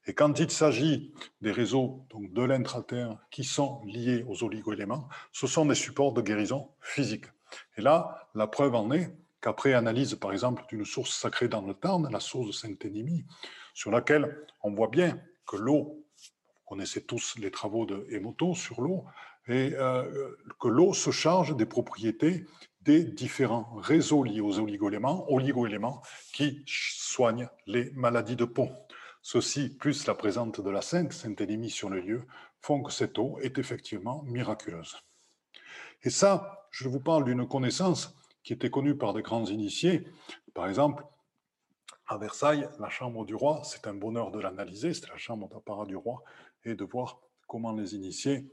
et 0.08 0.16
quand 0.16 0.40
il 0.40 0.50
s'agit 0.50 1.14
des 1.42 1.52
réseaux 1.52 2.04
donc 2.10 2.34
de 2.34 2.42
l'intraterre 2.42 3.16
qui 3.30 3.44
sont 3.44 3.84
liés 3.86 4.26
aux 4.28 4.44
oligoéléments, 4.44 5.08
ce 5.32 5.46
sont 5.46 5.68
des 5.68 5.76
supports 5.76 6.14
de 6.14 6.24
guérison 6.24 6.72
physique. 6.82 7.26
Et 7.78 7.82
là, 7.84 8.28
la 8.34 8.48
preuve 8.48 8.74
en 8.74 8.92
est 8.92 9.16
qu'après 9.40 9.76
analyse, 9.76 10.16
par 10.16 10.32
exemple, 10.32 10.64
d'une 10.70 10.84
source 10.84 11.16
sacrée 11.16 11.48
dans 11.48 11.62
le 11.62 11.76
Tarn, 11.76 12.10
la 12.12 12.20
source 12.20 12.48
de 12.48 12.52
Saint-Énimie, 12.54 13.24
sur 13.74 13.92
laquelle 13.92 14.46
on 14.62 14.74
voit 14.74 14.90
bien 14.90 15.20
que 15.46 15.58
l'eau, 15.58 16.06
vous 16.18 16.66
connaissez 16.66 17.04
tous 17.04 17.36
les 17.38 17.52
travaux 17.52 17.86
de 17.86 18.08
Emoto 18.10 18.56
sur 18.56 18.82
l'eau, 18.82 19.06
et 19.48 19.74
euh, 19.74 20.36
que 20.60 20.68
l'eau 20.68 20.94
se 20.94 21.12
charge 21.12 21.56
des 21.56 21.66
propriétés 21.66 22.46
des 22.82 23.04
différents 23.04 23.76
réseaux 23.76 24.24
liés 24.24 24.42
aux 24.42 24.60
oligoéléments, 24.60 25.32
oligoéléments 25.32 26.02
qui 26.34 26.64
soignent 26.68 27.50
les 27.68 27.92
maladies 27.92 28.36
de 28.36 28.46
peau. 28.46 28.70
Ceci, 29.22 29.70
plus 29.70 30.08
la 30.08 30.16
présence 30.16 30.60
de 30.60 30.70
la 30.70 30.82
Sainte, 30.82 31.14
Sainte-Énimie 31.14 31.70
sur 31.70 31.90
le 31.90 32.00
lieu, 32.00 32.26
font 32.60 32.82
que 32.82 32.92
cette 32.92 33.20
eau 33.20 33.38
est 33.42 33.60
effectivement 33.60 34.24
miraculeuse. 34.24 34.98
Et 36.04 36.10
ça, 36.10 36.68
je 36.72 36.88
vous 36.88 37.00
parle 37.00 37.26
d'une 37.26 37.48
connaissance 37.48 38.16
qui 38.44 38.54
était 38.54 38.72
connue 38.72 38.98
par 38.98 39.14
de 39.14 39.22
grands 39.22 39.46
initiés. 39.46 40.08
Par 40.56 40.68
exemple, 40.68 41.04
à 42.12 42.18
Versailles, 42.18 42.68
la 42.78 42.90
chambre 42.90 43.26
du 43.26 43.36
roi, 43.36 43.62
c'est 43.64 43.88
un 43.88 43.94
bonheur 43.94 44.32
de 44.32 44.40
l'analyser, 44.40 44.94
c'est 44.94 45.08
la 45.08 45.18
chambre 45.18 45.48
d'apparat 45.48 45.86
du 45.86 45.96
roi, 45.96 46.22
et 46.66 46.76
de 46.76 46.84
voir 46.84 47.22
comment 47.48 47.72
les 47.72 47.96
initiés, 47.96 48.52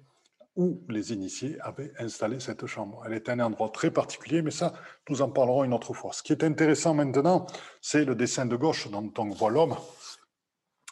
où 0.55 0.85
les 0.89 1.13
initiés 1.13 1.59
avaient 1.61 1.93
installé 1.99 2.39
cette 2.39 2.67
chambre. 2.67 3.03
Elle 3.05 3.15
est 3.15 3.29
un 3.29 3.41
endroit 3.41 3.71
très 3.71 3.91
particulier, 3.91 4.43
mais 4.43 4.53
ça, 4.53 4.75
nous 5.09 5.23
en 5.23 5.31
parlerons 5.31 5.65
une 5.65 5.75
autre 5.75 5.93
fois. 5.93 6.13
Ce 6.13 6.23
qui 6.23 6.33
est 6.33 6.45
intéressant 6.45 6.95
maintenant, 6.95 7.47
c'est 7.81 8.05
le 8.05 8.15
dessin 8.15 8.47
de 8.47 8.55
gauche 8.55 8.89
dont 8.93 9.13
on 9.19 9.29
voit 9.31 9.51
l'homme, 9.51 9.75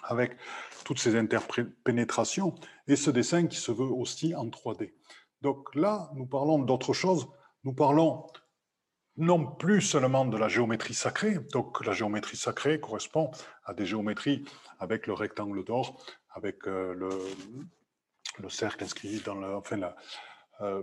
avec 0.02 0.36
toutes 0.84 0.98
ces 0.98 1.14
interpénétrations, 1.16 2.56
et 2.88 2.96
ce 2.96 3.12
dessin 3.12 3.46
qui 3.46 3.58
se 3.58 3.70
veut 3.70 3.84
aussi 3.84 4.34
en 4.34 4.46
3D. 4.46 4.92
Donc 5.40 5.72
là, 5.76 6.10
nous 6.16 6.26
parlons 6.26 6.58
d'autre 6.58 6.92
chose. 6.92 7.28
Nous 7.62 7.74
parlons 7.74 8.26
non 9.16 9.46
plus 9.46 9.80
seulement 9.80 10.24
de 10.26 10.36
la 10.36 10.48
géométrie 10.48 10.94
sacrée, 10.94 11.38
donc 11.52 11.84
la 11.84 11.92
géométrie 11.92 12.36
sacrée 12.36 12.80
correspond 12.80 13.30
à 13.64 13.72
des 13.74 13.86
géométries 13.86 14.44
avec 14.78 15.06
le 15.06 15.14
rectangle 15.14 15.64
d'or, 15.64 16.04
avec 16.30 16.66
euh, 16.66 16.92
le, 16.94 17.08
le, 18.38 18.48
cercle 18.48 18.84
inscrit 18.84 19.20
dans 19.20 19.34
le, 19.34 19.58
euh, 20.60 20.82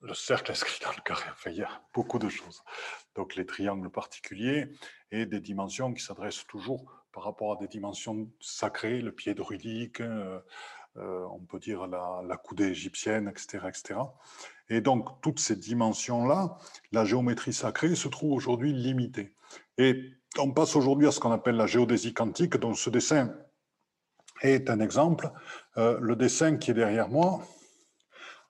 le 0.00 0.14
cercle 0.14 0.52
inscrit 0.52 0.78
dans 0.82 0.92
le 0.92 1.02
carré, 1.02 1.28
enfin 1.32 1.50
il 1.50 1.58
y 1.58 1.62
a 1.62 1.82
beaucoup 1.94 2.18
de 2.18 2.28
choses. 2.28 2.62
Donc 3.14 3.34
les 3.34 3.44
triangles 3.44 3.90
particuliers 3.90 4.68
et 5.10 5.26
des 5.26 5.40
dimensions 5.40 5.92
qui 5.92 6.02
s'adressent 6.02 6.46
toujours 6.46 6.90
par 7.12 7.24
rapport 7.24 7.52
à 7.52 7.56
des 7.56 7.68
dimensions 7.68 8.30
sacrées, 8.40 9.00
le 9.00 9.12
pied 9.12 9.34
druidique, 9.34 10.00
euh, 10.00 10.40
on 10.98 11.40
peut 11.40 11.58
dire 11.58 11.86
la, 11.86 12.22
la, 12.26 12.36
coudée 12.36 12.68
égyptienne, 12.68 13.28
etc., 13.28 13.66
etc. 13.68 14.00
Et 14.68 14.80
donc, 14.80 15.20
toutes 15.20 15.38
ces 15.38 15.56
dimensions-là, 15.56 16.58
la 16.92 17.04
géométrie 17.04 17.52
sacrée 17.52 17.94
se 17.94 18.08
trouve 18.08 18.32
aujourd'hui 18.32 18.72
limitée. 18.72 19.34
Et 19.78 20.12
on 20.38 20.52
passe 20.52 20.76
aujourd'hui 20.76 21.06
à 21.06 21.12
ce 21.12 21.20
qu'on 21.20 21.32
appelle 21.32 21.56
la 21.56 21.66
géodésie 21.66 22.14
quantique, 22.14 22.56
dont 22.56 22.74
ce 22.74 22.90
dessin 22.90 23.34
est 24.42 24.70
un 24.70 24.80
exemple. 24.80 25.30
Euh, 25.76 25.98
le 26.00 26.16
dessin 26.16 26.56
qui 26.56 26.70
est 26.70 26.74
derrière 26.74 27.08
moi 27.08 27.42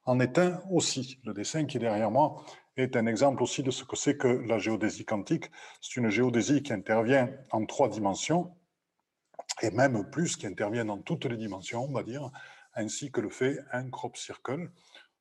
en 0.04 0.20
est 0.20 0.38
un 0.38 0.60
aussi. 0.70 1.20
Le 1.24 1.32
dessin 1.32 1.64
qui 1.64 1.76
est 1.76 1.80
derrière 1.80 2.10
moi 2.10 2.44
est 2.76 2.96
un 2.96 3.06
exemple 3.06 3.42
aussi 3.42 3.62
de 3.62 3.70
ce 3.70 3.84
que 3.84 3.96
c'est 3.96 4.16
que 4.16 4.28
la 4.28 4.58
géodésie 4.58 5.04
quantique. 5.04 5.50
C'est 5.80 5.96
une 5.96 6.10
géodésie 6.10 6.62
qui 6.62 6.72
intervient 6.72 7.30
en 7.50 7.64
trois 7.64 7.88
dimensions, 7.88 8.54
et 9.62 9.70
même 9.70 10.08
plus, 10.10 10.36
qui 10.36 10.46
intervient 10.46 10.84
dans 10.84 10.98
toutes 10.98 11.24
les 11.24 11.36
dimensions, 11.36 11.84
on 11.84 11.92
va 11.92 12.02
dire, 12.02 12.30
ainsi 12.74 13.10
que 13.10 13.20
le 13.20 13.30
fait 13.30 13.58
un 13.72 13.88
crop 13.90 14.16
circle, 14.16 14.70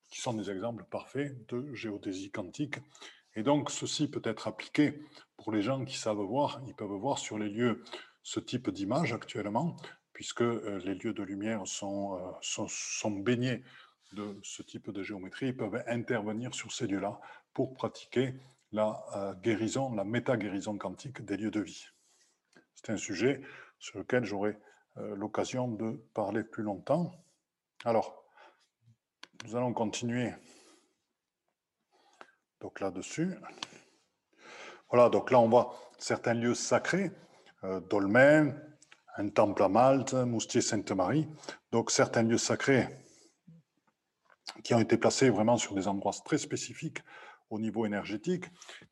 qui 0.08 0.20
sont 0.20 0.34
des 0.34 0.50
exemples 0.50 0.84
parfaits 0.84 1.46
de 1.48 1.74
géodésie 1.74 2.30
quantique. 2.30 2.76
Et 3.34 3.42
donc, 3.42 3.70
ceci 3.70 4.08
peut 4.08 4.22
être 4.24 4.46
appliqué 4.46 5.02
pour 5.36 5.52
les 5.52 5.62
gens 5.62 5.84
qui 5.84 5.96
savent 5.96 6.18
voir. 6.18 6.60
Ils 6.66 6.74
peuvent 6.74 6.88
voir 6.88 7.18
sur 7.18 7.38
les 7.38 7.48
lieux 7.48 7.82
ce 8.22 8.40
type 8.40 8.70
d'image 8.70 9.12
actuellement, 9.12 9.76
puisque 10.12 10.42
euh, 10.42 10.80
les 10.84 10.94
lieux 10.94 11.12
de 11.12 11.22
lumière 11.22 11.66
sont, 11.66 12.16
euh, 12.16 12.30
sont, 12.40 12.66
sont 12.68 13.10
baignés 13.10 13.62
de 14.12 14.38
ce 14.42 14.62
type 14.62 14.90
de 14.90 15.02
géométrie, 15.02 15.48
ils 15.48 15.56
peuvent 15.56 15.82
intervenir 15.86 16.54
sur 16.54 16.72
ces 16.72 16.86
lieux-là 16.86 17.20
pour 17.52 17.74
pratiquer 17.74 18.34
la 18.72 19.04
euh, 19.14 19.34
guérison, 19.34 19.94
la 19.94 20.04
méta-guérison 20.04 20.76
quantique 20.78 21.24
des 21.24 21.36
lieux 21.36 21.50
de 21.50 21.60
vie. 21.60 21.86
C'est 22.74 22.90
un 22.90 22.96
sujet 22.96 23.40
sur 23.78 23.98
lequel 23.98 24.24
j'aurai 24.24 24.58
euh, 24.98 25.14
l'occasion 25.16 25.68
de 25.68 25.92
parler 26.14 26.42
plus 26.42 26.62
longtemps. 26.62 27.12
Alors, 27.84 28.24
nous 29.44 29.56
allons 29.56 29.72
continuer 29.72 30.32
donc 32.60 32.80
là-dessus. 32.80 33.36
Voilà, 34.90 35.08
donc 35.08 35.30
là 35.30 35.38
on 35.40 35.48
voit 35.48 35.74
certains 35.98 36.34
lieux 36.34 36.54
sacrés, 36.54 37.10
euh, 37.64 37.80
Dolmen, 37.80 38.60
un 39.16 39.28
temple 39.28 39.62
à 39.62 39.68
Malte, 39.68 40.14
Moustier-Sainte-Marie, 40.14 41.28
donc 41.72 41.90
certains 41.90 42.22
lieux 42.22 42.38
sacrés 42.38 42.88
qui 44.62 44.74
ont 44.74 44.80
été 44.80 44.96
placés 44.96 45.30
vraiment 45.30 45.56
sur 45.56 45.74
des 45.74 45.88
endroits 45.88 46.12
très 46.24 46.38
spécifiques 46.38 47.02
au 47.50 47.58
niveau 47.58 47.86
énergétique, 47.86 48.44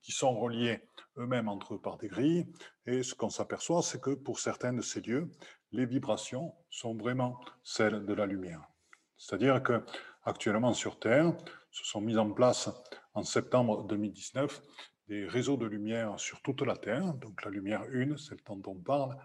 qui 0.03 0.13
sont 0.13 0.35
reliés 0.35 0.81
eux-mêmes 1.19 1.49
entre 1.49 1.75
eux 1.75 1.81
par 1.81 1.97
des 1.97 2.09
grilles. 2.09 2.47
Et 2.87 3.03
ce 3.03 3.15
qu'on 3.15 3.31
s'aperçoit, 3.31 3.83
c'est 3.83 4.01
que 4.01 4.11
pour 4.11 4.39
certains 4.39 4.73
de 4.73 4.83
ces 4.83 5.01
lieux, 5.01 5.31
les 5.73 5.87
vibrations 5.87 6.55
sont 6.71 6.95
vraiment 6.95 7.41
celles 7.63 8.05
de 8.05 8.15
la 8.15 8.27
lumière. 8.27 8.63
C'est-à-dire 9.17 9.63
que 9.63 9.85
actuellement 10.25 10.73
sur 10.73 10.99
Terre, 10.99 11.33
se 11.71 11.85
sont 11.85 12.01
mis 12.01 12.17
en 12.17 12.31
place 12.31 12.71
en 13.15 13.25
septembre 13.25 13.85
2019 13.85 14.63
des 15.09 15.27
réseaux 15.27 15.57
de 15.57 15.67
lumière 15.67 16.19
sur 16.19 16.41
toute 16.41 16.63
la 16.63 16.77
Terre, 16.77 17.15
donc 17.15 17.45
la 17.45 17.51
lumière 17.51 17.83
1, 17.93 18.17
celle 18.17 18.39
dont 18.47 18.63
on 18.67 18.77
parle, 18.77 19.17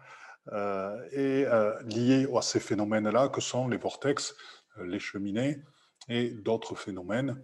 euh, 0.52 0.98
est 1.12 1.46
euh, 1.46 1.80
liée 1.84 2.28
à 2.36 2.42
ces 2.42 2.60
phénomènes-là 2.60 3.30
que 3.30 3.40
sont 3.40 3.68
les 3.68 3.78
vortex, 3.78 4.36
euh, 4.78 4.86
les 4.86 5.00
cheminées, 5.00 5.62
et 6.08 6.32
d'autres 6.32 6.76
phénomènes 6.76 7.40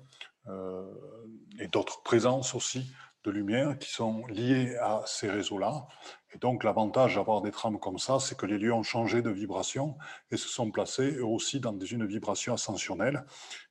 et 1.60 1.68
d'autres 1.68 2.02
présences 2.04 2.56
aussi 2.56 2.92
de 3.26 3.32
lumière 3.32 3.78
qui 3.80 3.90
sont 3.90 4.26
liées 4.28 4.76
à 4.78 5.02
ces 5.06 5.30
réseaux-là. 5.30 5.88
Et 6.34 6.38
donc 6.38 6.64
l'avantage 6.64 7.16
d'avoir 7.16 7.42
des 7.42 7.52
trames 7.52 7.80
comme 7.80 7.98
ça, 7.98 8.20
c'est 8.20 8.38
que 8.38 8.46
les 8.46 8.58
lieux 8.58 8.74
ont 8.74 8.84
changé 8.84 9.22
de 9.22 9.30
vibration 9.30 9.98
et 10.32 10.38
se 10.38 10.48
sont 10.48 10.70
placés 10.70 11.14
eux 11.14 11.26
aussi 11.26 11.60
dans 11.60 11.78
une 11.80 12.06
vibration 12.06 12.54
ascensionnelle. 12.54 13.26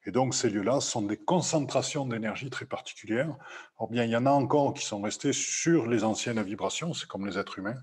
Et 0.06 0.10
donc 0.10 0.34
ces 0.34 0.50
lieux-là 0.50 0.80
sont 0.80 1.02
des 1.02 1.16
concentrations 1.16 2.06
d'énergie 2.06 2.50
très 2.50 2.64
particulières. 2.64 3.36
Or 3.78 3.88
bien, 3.88 4.04
il 4.04 4.10
y 4.10 4.16
en 4.16 4.26
a 4.26 4.30
encore 4.30 4.74
qui 4.74 4.84
sont 4.84 5.02
restés 5.02 5.32
sur 5.32 5.86
les 5.86 6.04
anciennes 6.04 6.42
vibrations, 6.42 6.94
c'est 6.94 7.06
comme 7.06 7.26
les 7.26 7.38
êtres 7.38 7.58
humains. 7.58 7.80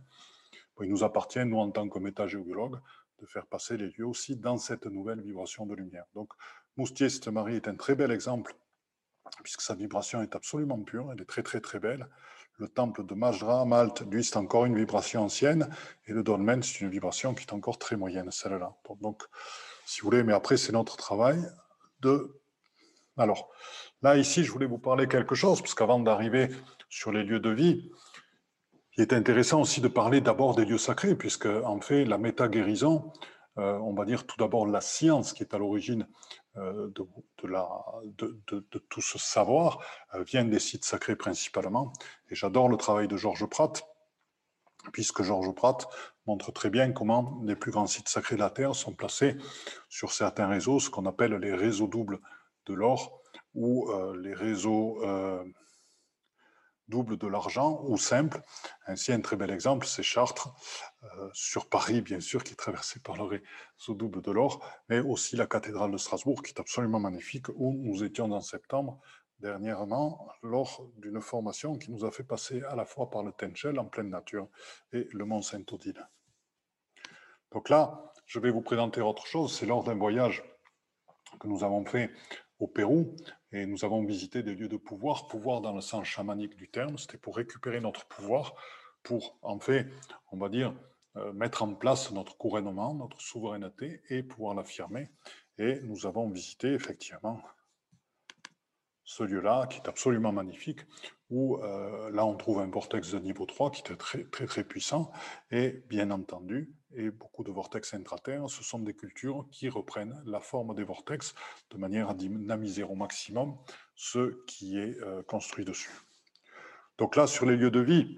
il 0.81 0.89
nous 0.89 1.03
appartient, 1.03 1.45
nous 1.45 1.60
en 1.60 1.69
tant 1.71 1.88
que 1.88 2.00
métagéologues, 2.00 2.79
de 3.19 3.25
faire 3.27 3.45
passer 3.45 3.77
les 3.77 3.89
lieux 3.91 4.07
aussi 4.07 4.36
dans 4.36 4.57
cette 4.57 4.88
nouvelle 4.88 5.21
vibration 5.21 5.67
de 5.67 5.75
lumière. 5.75 6.05
Donc 6.15 6.33
Moustier 6.75 7.10
Sainte-Marie 7.10 7.55
est 7.55 7.67
un 7.67 7.75
très 7.75 7.95
bel 7.95 8.12
exemple, 8.12 8.55
puisque 9.44 9.62
sa 9.62 9.76
vibration 9.76 10.22
est 10.22 10.36
absolument 10.36 10.80
pure, 10.80 11.12
elle 11.12 11.22
est 11.22 11.26
très 11.26 11.44
très 11.44 11.62
très 11.62 11.80
belle. 11.80 12.08
Le 12.58 12.68
temple 12.68 13.06
de 13.06 13.16
Majra, 13.16 13.66
Malte, 13.66 14.04
lui, 14.12 14.24
c'est 14.24 14.38
encore 14.38 14.66
une 14.66 14.78
vibration 14.78 15.24
ancienne, 15.24 15.70
et 16.06 16.14
le 16.14 16.22
Dolmen, 16.22 16.62
c'est 16.62 16.82
une 16.82 16.90
vibration 16.90 17.34
qui 17.34 17.46
est 17.46 17.54
encore 17.54 17.80
très 17.80 17.96
moyenne, 17.96 18.30
celle-là. 18.30 18.76
Donc, 19.00 19.24
si 19.86 20.02
vous 20.02 20.08
voulez, 20.08 20.24
mais 20.24 20.34
après, 20.34 20.58
c'est 20.58 20.72
notre 20.72 20.96
travail 20.96 21.42
de... 22.02 22.40
Alors, 23.18 23.50
là, 24.04 24.16
ici, 24.16 24.44
je 24.44 24.52
voulais 24.52 24.68
vous 24.68 24.78
parler 24.78 25.08
quelque 25.08 25.34
chose, 25.34 25.62
parce 25.62 25.74
qu'avant 25.74 26.00
d'arriver 26.00 26.50
sur 26.90 27.12
les 27.12 27.24
lieux 27.24 27.40
de 27.40 27.50
vie, 27.50 27.92
il 28.98 29.02
est 29.02 29.14
intéressant 29.14 29.62
aussi 29.62 29.82
de 29.82 29.88
parler 29.88 30.22
d'abord 30.22 30.54
des 30.54 30.66
lieux 30.66 30.78
sacrés, 30.78 31.16
puisque, 31.16 31.48
en 31.48 31.82
fait, 31.82 32.06
la 32.06 32.20
méta-guérison, 32.20 33.12
euh, 33.58 33.78
on 33.80 33.94
va 33.94 34.06
dire 34.06 34.26
tout 34.28 34.38
d'abord 34.38 34.68
la 34.68 34.82
science 34.82 35.34
qui 35.34 35.44
est 35.44 35.54
à 35.54 35.58
l'origine 35.58 36.08
euh, 36.58 36.91
de, 36.96 38.79
tout 38.89 39.01
ce 39.01 39.17
savoir, 39.17 39.79
euh, 40.13 40.24
vient 40.24 40.43
des 40.43 40.60
sites 40.60 40.86
sacrés 40.86 41.15
principalement. 41.15 41.93
Et 42.29 42.36
j'adore 42.36 42.67
le 42.67 42.77
travail 42.77 43.08
de 43.08 43.17
Georges 43.17 43.46
Pratt, 43.46 43.88
puisque 44.91 45.24
Georges 45.24 45.53
Pratt 45.53 45.88
montre 46.27 46.51
très 46.51 46.70
bien 46.70 46.91
comment 46.91 47.39
les 47.43 47.55
plus 47.55 47.72
grands 47.72 47.88
sites 47.88 48.10
sacrés 48.10 48.36
de 48.36 48.41
la 48.41 48.50
Terre 48.50 48.75
sont 48.75 48.93
placés 48.93 49.38
sur 49.89 50.12
certains 50.12 50.48
réseaux, 50.48 50.79
ce 50.79 50.89
qu'on 50.89 51.05
appelle 51.05 51.34
les 51.36 51.53
réseaux 51.53 51.88
doubles 51.88 52.20
de 52.65 52.74
l'or, 52.74 53.22
ou 53.53 53.91
les 54.22 54.34
réseaux 54.34 55.01
double 56.91 57.17
de 57.17 57.27
l'argent 57.27 57.81
ou 57.88 57.98
simple. 57.98 58.41
Ainsi, 58.86 59.12
un 59.12 59.21
très 59.21 59.36
bel 59.36 59.50
exemple, 59.50 59.88
c'est 59.88 60.03
Chartres, 60.03 60.53
euh, 61.03 61.29
sur 61.33 61.67
Paris, 61.67 62.01
bien 62.01 62.19
sûr, 62.19 62.43
qui 62.43 62.53
est 62.53 62.62
traversé 62.65 63.00
par 63.00 63.15
le 63.15 63.24
réseau 63.24 63.95
double 63.95 64.21
de 64.21 64.31
l'or, 64.31 64.63
mais 64.89 65.00
aussi 65.00 65.36
la 65.36 65.48
cathédrale 65.48 65.91
de 65.91 65.98
Strasbourg, 65.98 66.43
qui 66.43 66.51
est 66.53 66.60
absolument 66.60 67.00
magnifique, 67.00 67.48
où 67.55 67.74
nous 67.74 68.03
étions 68.03 68.31
en 68.31 68.41
septembre 68.41 69.00
dernièrement 69.39 70.29
lors 70.43 70.88
d'une 70.98 71.19
formation 71.19 71.77
qui 71.77 71.89
nous 71.89 72.05
a 72.05 72.12
fait 72.12 72.24
passer 72.24 72.62
à 72.69 72.75
la 72.75 72.86
fois 72.86 73.10
par 73.10 73.24
le 73.24 73.31
Tenchel 73.31 73.79
en 73.79 73.86
pleine 73.86 74.10
nature 74.10 74.48
et 74.93 75.07
le 75.12 75.25
Mont 75.25 75.41
Saint-Odile. 75.41 76.07
Donc 77.51 77.69
là, 77.69 78.13
je 78.27 78.39
vais 78.39 78.51
vous 78.51 78.62
présenter 78.62 79.01
autre 79.01 79.25
chose. 79.25 79.57
C'est 79.57 79.65
lors 79.65 79.83
d'un 79.83 79.95
voyage 79.95 80.43
que 81.39 81.48
nous 81.48 81.63
avons 81.63 81.83
fait 81.86 82.12
au 82.62 82.68
Pérou 82.68 83.15
et 83.51 83.65
nous 83.65 83.84
avons 83.84 84.06
visité 84.06 84.44
des 84.44 84.56
lieux 84.56 84.70
de 84.70 84.77
pouvoir, 84.77 85.27
pouvoir 85.27 85.62
dans 85.62 85.74
le 85.74 85.82
sens 85.82 86.06
chamanique 86.06 86.56
du 86.56 86.70
terme. 86.70 86.98
C'était 86.98 87.18
pour 87.18 87.36
récupérer 87.36 87.82
notre 87.82 88.06
pouvoir, 88.06 88.53
pour 89.03 89.38
en 89.41 89.60
fait, 89.60 89.88
on 90.32 90.38
va 90.38 90.48
dire, 90.48 90.74
euh, 91.18 91.34
mettre 91.34 91.63
en 91.63 91.74
place 91.74 92.12
notre 92.12 92.38
couronnement, 92.38 92.94
notre 92.94 93.20
souveraineté 93.20 94.01
et 94.10 94.24
pouvoir 94.24 94.53
l'affirmer. 94.53 95.10
Et 95.58 95.82
nous 95.82 96.06
avons 96.06 96.30
visité 96.30 96.72
effectivement 96.74 97.41
ce 99.03 99.24
lieu-là, 99.24 99.68
qui 99.68 99.80
est 99.80 99.89
absolument 99.89 100.32
magnifique, 100.32 100.82
où 101.30 101.58
euh, 101.58 102.10
là 102.12 102.25
on 102.25 102.38
trouve 102.38 102.60
un 102.60 102.68
vortex 102.68 103.12
de 103.12 103.20
niveau 103.20 103.46
3 103.46 103.72
qui 103.72 103.82
est 103.82 103.96
très 103.98 104.24
très 104.25 104.46
très 104.46 104.63
puissant, 104.63 105.12
et 105.50 105.84
bien 105.89 106.12
entendu, 106.12 106.74
et 106.95 107.10
beaucoup 107.10 107.43
de 107.43 107.51
vortex 107.51 107.93
intraterres, 107.93 108.50
ce 108.50 108.63
sont 108.63 108.79
des 108.79 108.93
cultures 108.93 109.45
qui 109.51 109.69
reprennent 109.69 110.21
la 110.25 110.39
forme 110.39 110.75
des 110.75 110.83
vortex 110.83 111.33
de 111.69 111.77
manière 111.77 112.10
à 112.10 112.13
dynamiser 112.13 112.83
au 112.83 112.95
maximum 112.95 113.57
ce 113.95 114.43
qui 114.45 114.77
est 114.77 115.00
euh, 115.01 115.24
construit 115.24 115.65
dessus. 115.65 115.91
Donc 116.98 117.15
là, 117.15 117.27
sur 117.27 117.45
les 117.45 117.55
lieux 117.55 117.71
de 117.71 117.79
vie, 117.79 118.17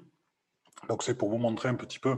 c'est 1.02 1.18
pour 1.18 1.30
vous 1.30 1.38
montrer 1.38 1.70
un 1.70 1.76
petit 1.76 2.00
peu, 2.00 2.18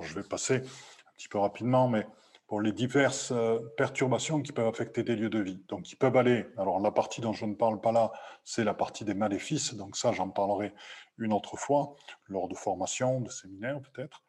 je 0.00 0.14
vais 0.14 0.22
passer 0.22 0.56
un 0.56 1.12
petit 1.16 1.28
peu 1.28 1.38
rapidement, 1.38 1.88
mais 1.88 2.06
pour 2.46 2.62
les 2.62 2.72
diverses 2.72 3.30
euh, 3.30 3.58
perturbations 3.76 4.40
qui 4.40 4.52
peuvent 4.52 4.66
affecter 4.66 5.02
des 5.02 5.16
lieux 5.16 5.28
de 5.28 5.38
vie. 5.38 5.62
Donc, 5.68 5.92
ils 5.92 5.96
peuvent 5.96 6.16
aller. 6.16 6.46
Alors, 6.56 6.80
la 6.80 6.90
partie 6.90 7.20
dont 7.20 7.34
je 7.34 7.44
ne 7.44 7.54
parle 7.54 7.78
pas 7.80 7.92
là, 7.92 8.10
c'est 8.42 8.64
la 8.64 8.72
partie 8.72 9.04
des 9.04 9.12
maléfices. 9.12 9.74
Donc, 9.74 9.96
ça, 9.96 10.12
j'en 10.12 10.30
parlerai 10.30 10.72
une 11.18 11.34
autre 11.34 11.58
fois, 11.58 11.94
lors 12.26 12.48
de 12.48 12.54
formations, 12.54 13.20
de 13.20 13.28
séminaires 13.28 13.80
peut-être. 13.92 14.22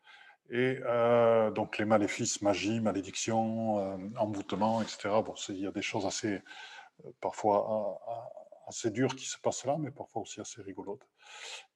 Et 0.52 0.80
euh, 0.86 1.52
donc, 1.52 1.78
les 1.78 1.86
maléfices, 1.86 2.42
magie, 2.42 2.80
malédiction, 2.80 3.80
euh, 3.80 3.98
envoûtement, 4.18 4.82
etc. 4.82 5.10
Bon, 5.24 5.36
il 5.50 5.60
y 5.60 5.68
a 5.68 5.72
des 5.72 5.82
choses 5.82 6.06
assez, 6.06 6.42
euh, 7.06 7.12
parfois, 7.22 8.00
assez 8.68 8.92
dures 8.92 9.16
qui 9.16 9.26
se 9.26 9.38
passent 9.38 9.66
là, 9.66 9.78
mais 9.80 9.92
parfois 9.92 10.22
aussi 10.22 10.40
assez 10.42 10.62
rigolotes. 10.62 11.06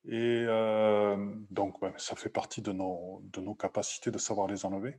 Et 0.05 0.45
euh, 0.47 1.15
donc, 1.51 1.77
ça 1.97 2.15
fait 2.15 2.29
partie 2.29 2.61
de 2.61 2.71
nos, 2.71 3.21
de 3.31 3.41
nos 3.41 3.55
capacités 3.55 4.11
de 4.11 4.17
savoir 4.17 4.47
les 4.47 4.65
enlever. 4.65 4.97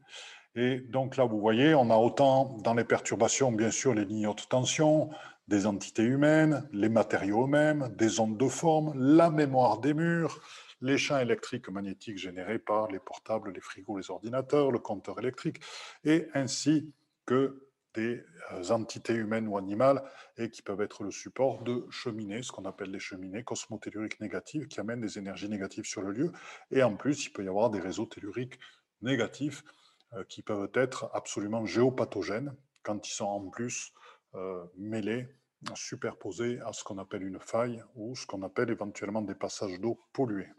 Et 0.56 0.78
donc 0.78 1.16
là, 1.16 1.24
vous 1.24 1.40
voyez, 1.40 1.74
on 1.74 1.90
a 1.90 1.96
autant 1.96 2.56
dans 2.62 2.74
les 2.74 2.84
perturbations, 2.84 3.50
bien 3.50 3.70
sûr, 3.70 3.92
les 3.92 4.04
lignes 4.04 4.28
haute 4.28 4.48
tension, 4.48 5.10
des 5.48 5.66
entités 5.66 6.04
humaines, 6.04 6.68
les 6.72 6.88
matériaux 6.88 7.44
eux-mêmes, 7.44 7.92
des 7.96 8.20
ondes 8.20 8.38
de 8.38 8.48
forme, 8.48 8.92
la 8.96 9.30
mémoire 9.30 9.78
des 9.78 9.94
murs, 9.94 10.40
les 10.84 10.98
champs 10.98 11.18
électriques 11.18 11.70
magnétiques 11.70 12.18
générés 12.18 12.58
par 12.58 12.88
les 12.88 12.98
portables, 12.98 13.50
les 13.52 13.60
frigos, 13.60 13.96
les 13.96 14.10
ordinateurs, 14.10 14.70
le 14.70 14.78
compteur 14.78 15.18
électrique, 15.18 15.60
et 16.04 16.28
ainsi 16.34 16.92
que 17.24 17.70
des 17.94 18.22
euh, 18.52 18.70
entités 18.70 19.14
humaines 19.14 19.48
ou 19.48 19.56
animales 19.56 20.02
et 20.36 20.50
qui 20.50 20.60
peuvent 20.60 20.82
être 20.82 21.02
le 21.02 21.10
support 21.10 21.62
de 21.62 21.86
cheminées, 21.90 22.42
ce 22.42 22.52
qu'on 22.52 22.66
appelle 22.66 22.90
les 22.90 22.98
cheminées 22.98 23.44
cosmotelluriques 23.44 24.20
négatives, 24.20 24.68
qui 24.68 24.78
amènent 24.78 25.00
des 25.00 25.16
énergies 25.16 25.48
négatives 25.48 25.86
sur 25.86 26.02
le 26.02 26.12
lieu. 26.12 26.32
Et 26.70 26.82
en 26.82 26.96
plus, 26.96 27.24
il 27.24 27.30
peut 27.30 27.44
y 27.44 27.48
avoir 27.48 27.70
des 27.70 27.80
réseaux 27.80 28.06
telluriques 28.06 28.58
négatifs 29.00 29.64
euh, 30.12 30.24
qui 30.24 30.42
peuvent 30.42 30.70
être 30.74 31.08
absolument 31.14 31.64
géopathogènes 31.64 32.54
quand 32.82 33.08
ils 33.08 33.14
sont 33.14 33.24
en 33.24 33.48
plus 33.48 33.94
euh, 34.34 34.62
mêlés, 34.76 35.28
superposés 35.74 36.60
à 36.60 36.74
ce 36.74 36.84
qu'on 36.84 36.98
appelle 36.98 37.22
une 37.22 37.40
faille 37.40 37.82
ou 37.94 38.14
ce 38.14 38.26
qu'on 38.26 38.42
appelle 38.42 38.68
éventuellement 38.68 39.22
des 39.22 39.34
passages 39.34 39.80
d'eau 39.80 39.98
pollués. 40.12 40.50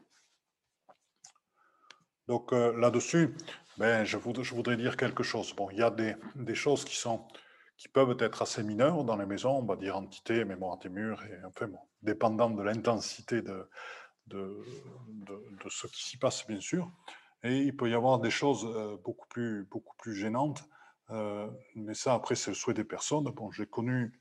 Donc 2.28 2.54
euh, 2.54 2.78
là-dessus, 2.80 3.36
ben, 3.78 4.04
je, 4.04 4.18
voudrais, 4.18 4.78
dire 4.78 4.98
quelque 4.98 5.24
chose. 5.24 5.54
Bon, 5.56 5.70
il 5.70 5.78
y 5.78 5.84
a 5.84 5.92
des, 5.92 6.56
choses 6.56 6.86
qui, 6.86 6.96
sont, 6.96 7.26
qui 7.78 7.88
peuvent 7.88 8.16
être 8.20 8.42
assez 8.42 8.64
mineures 8.64 9.04
dans 9.04 9.18
les 9.18 9.26
maisons, 9.26 9.58
on 9.58 9.66
va 9.66 9.76
dire 9.76 9.98
entité, 9.98 10.44
mémoire 10.46 10.78
des 10.78 10.90
murs, 10.90 11.24
et 11.24 11.46
enfin 11.46 11.68
bon, 11.68 11.80
dépendant 12.02 12.50
de 12.50 12.64
l'intensité 12.64 13.42
de, 13.42 13.70
de, 14.28 14.64
de, 15.08 15.70
ce 15.70 15.88
qui 15.88 16.04
s'y 16.04 16.18
passe, 16.18 16.48
bien 16.48 16.62
sûr. 16.62 16.90
Et 17.44 17.60
il 17.60 17.76
peut 17.76 17.90
y 17.90 17.94
avoir 17.94 18.20
des 18.20 18.32
choses 18.32 18.66
euh, 18.66 18.98
beaucoup, 19.04 19.28
plus, 19.28 19.66
beaucoup 19.66 19.96
plus 19.98 20.16
gênantes. 20.16 20.64
Euh, 21.12 21.48
mais 21.76 21.94
ça, 21.94 22.16
après, 22.16 22.34
c'est 22.34 22.50
le 22.50 22.56
souhait 22.56 22.74
des 22.74 22.84
personnes. 22.84 23.26
Bon, 23.26 23.52
j'ai 23.52 23.68
connu 23.68 24.20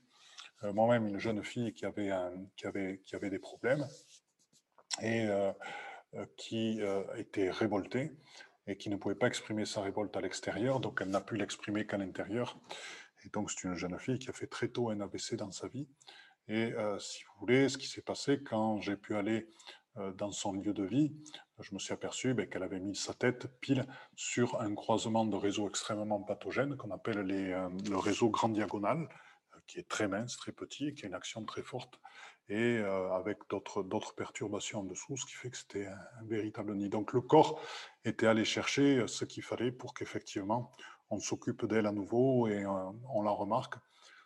moi-même 0.73 1.07
une 1.07 1.19
jeune 1.19 1.43
fille 1.43 1.73
qui 1.73 1.85
avait, 1.85 2.11
qui 2.55 2.65
avait, 2.65 3.01
qui 3.05 3.15
avait 3.15 3.29
des 3.29 3.37
problèmes 3.37 3.85
et 5.01 5.27
qui 6.37 6.81
était 7.17 7.49
révoltée 7.49 8.11
et 8.67 8.77
qui 8.77 8.89
ne 8.89 8.95
pouvait 8.95 9.15
pas 9.15 9.27
exprimer 9.27 9.65
sa 9.65 9.81
révolte 9.81 10.15
à 10.17 10.21
l'extérieur, 10.21 10.79
donc 10.79 10.99
elle 11.01 11.09
n'a 11.09 11.21
pu 11.21 11.35
l'exprimer 11.35 11.85
qu'à 11.85 11.97
l'intérieur. 11.97 12.57
Et 13.23 13.29
donc 13.29 13.51
c'est 13.51 13.63
une 13.63 13.75
jeune 13.75 13.97
fille 13.99 14.19
qui 14.19 14.29
a 14.29 14.33
fait 14.33 14.47
très 14.47 14.67
tôt 14.69 14.89
un 14.89 15.01
AVC 15.01 15.35
dans 15.35 15.51
sa 15.51 15.67
vie. 15.67 15.87
Et 16.47 16.73
si 16.99 17.23
vous 17.23 17.39
voulez, 17.39 17.69
ce 17.69 17.77
qui 17.77 17.87
s'est 17.87 18.01
passé 18.01 18.41
quand 18.43 18.79
j'ai 18.81 18.97
pu 18.97 19.15
aller 19.15 19.47
euh, 19.97 20.11
dans 20.11 20.31
son 20.31 20.51
lieu 20.51 20.73
de 20.73 20.83
vie, 20.83 21.15
je 21.59 21.73
me 21.73 21.79
suis 21.79 21.93
aperçu 21.93 22.33
ben, 22.33 22.49
qu'elle 22.49 22.63
avait 22.63 22.81
mis 22.81 22.95
sa 22.95 23.13
tête 23.13 23.47
pile 23.61 23.85
sur 24.17 24.59
un 24.59 24.75
croisement 24.75 25.25
de 25.25 25.37
réseaux 25.37 25.69
extrêmement 25.69 26.21
pathogènes 26.21 26.75
qu'on 26.75 26.91
appelle 26.91 27.19
euh, 27.31 27.69
le 27.89 27.97
réseau 27.97 28.29
grand 28.29 28.49
diagonal, 28.49 28.97
euh, 28.97 29.59
qui 29.67 29.79
est 29.79 29.87
très 29.87 30.09
mince, 30.09 30.35
très 30.35 30.51
petit, 30.51 30.93
qui 30.93 31.05
a 31.05 31.07
une 31.07 31.13
action 31.13 31.45
très 31.45 31.61
forte, 31.61 32.01
et 32.49 32.77
avec 32.77 33.39
d'autres 33.49 34.13
perturbations 34.13 34.81
en 34.81 34.83
dessous, 34.83 35.17
ce 35.17 35.25
qui 35.25 35.33
fait 35.33 35.49
que 35.49 35.57
c'était 35.57 35.87
un, 35.87 36.25
véritable 36.25 36.75
nid. 36.75 36.89
Donc 36.89 37.13
le 37.13 37.21
corps 37.21 37.59
était 38.03 38.27
allé 38.27 38.45
chercher 38.45 39.07
ce 39.07 39.25
qu'il 39.25 39.43
fallait 39.43 39.71
pour 39.71 39.93
qu'effectivement 39.93 40.71
on 41.09 41.19
s'occupe 41.19 41.65
d'elle 41.65 41.85
à 41.85 41.91
nouveau 41.91 42.47
et 42.47 42.65
on 42.65 43.21
la 43.23 43.31
remarque 43.31 43.75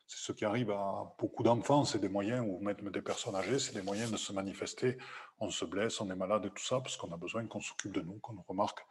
c'est 0.10 0.18
ce 0.18 0.32
qui 0.32 0.44
arrive 0.44 0.72
à 0.72 1.14
beaucoup 1.20 1.44
d'enfants, 1.44 1.86
c'est 1.86 2.00
des 2.00 2.10
moyens, 2.10 2.44
ou 2.50 2.60
même 2.60 2.78
des 2.92 3.02
personnes 3.02 3.36
âgées, 3.36 3.60
c'est 3.60 3.76
des 3.76 3.84
moyens 3.84 4.12
de 4.12 4.18
se 4.18 4.34
manifester. 4.34 4.98
On 5.40 5.52
se 5.52 5.66
blesse, 5.66 6.02
on 6.02 6.10
est 6.10 6.16
malade 6.16 6.46
et 6.46 6.50
tout 6.50 6.64
ça, 6.64 6.82
parce 6.82 6.98
qu'on 6.98 7.12
a 7.12 7.18
besoin 7.18 7.46
qu'on 7.46 7.62
s'occupe 7.62 7.92
de 7.92 8.02
nous, 8.02 8.18
qu'on 8.18 8.34
nous 8.34 8.44
remarque. 8.48 8.84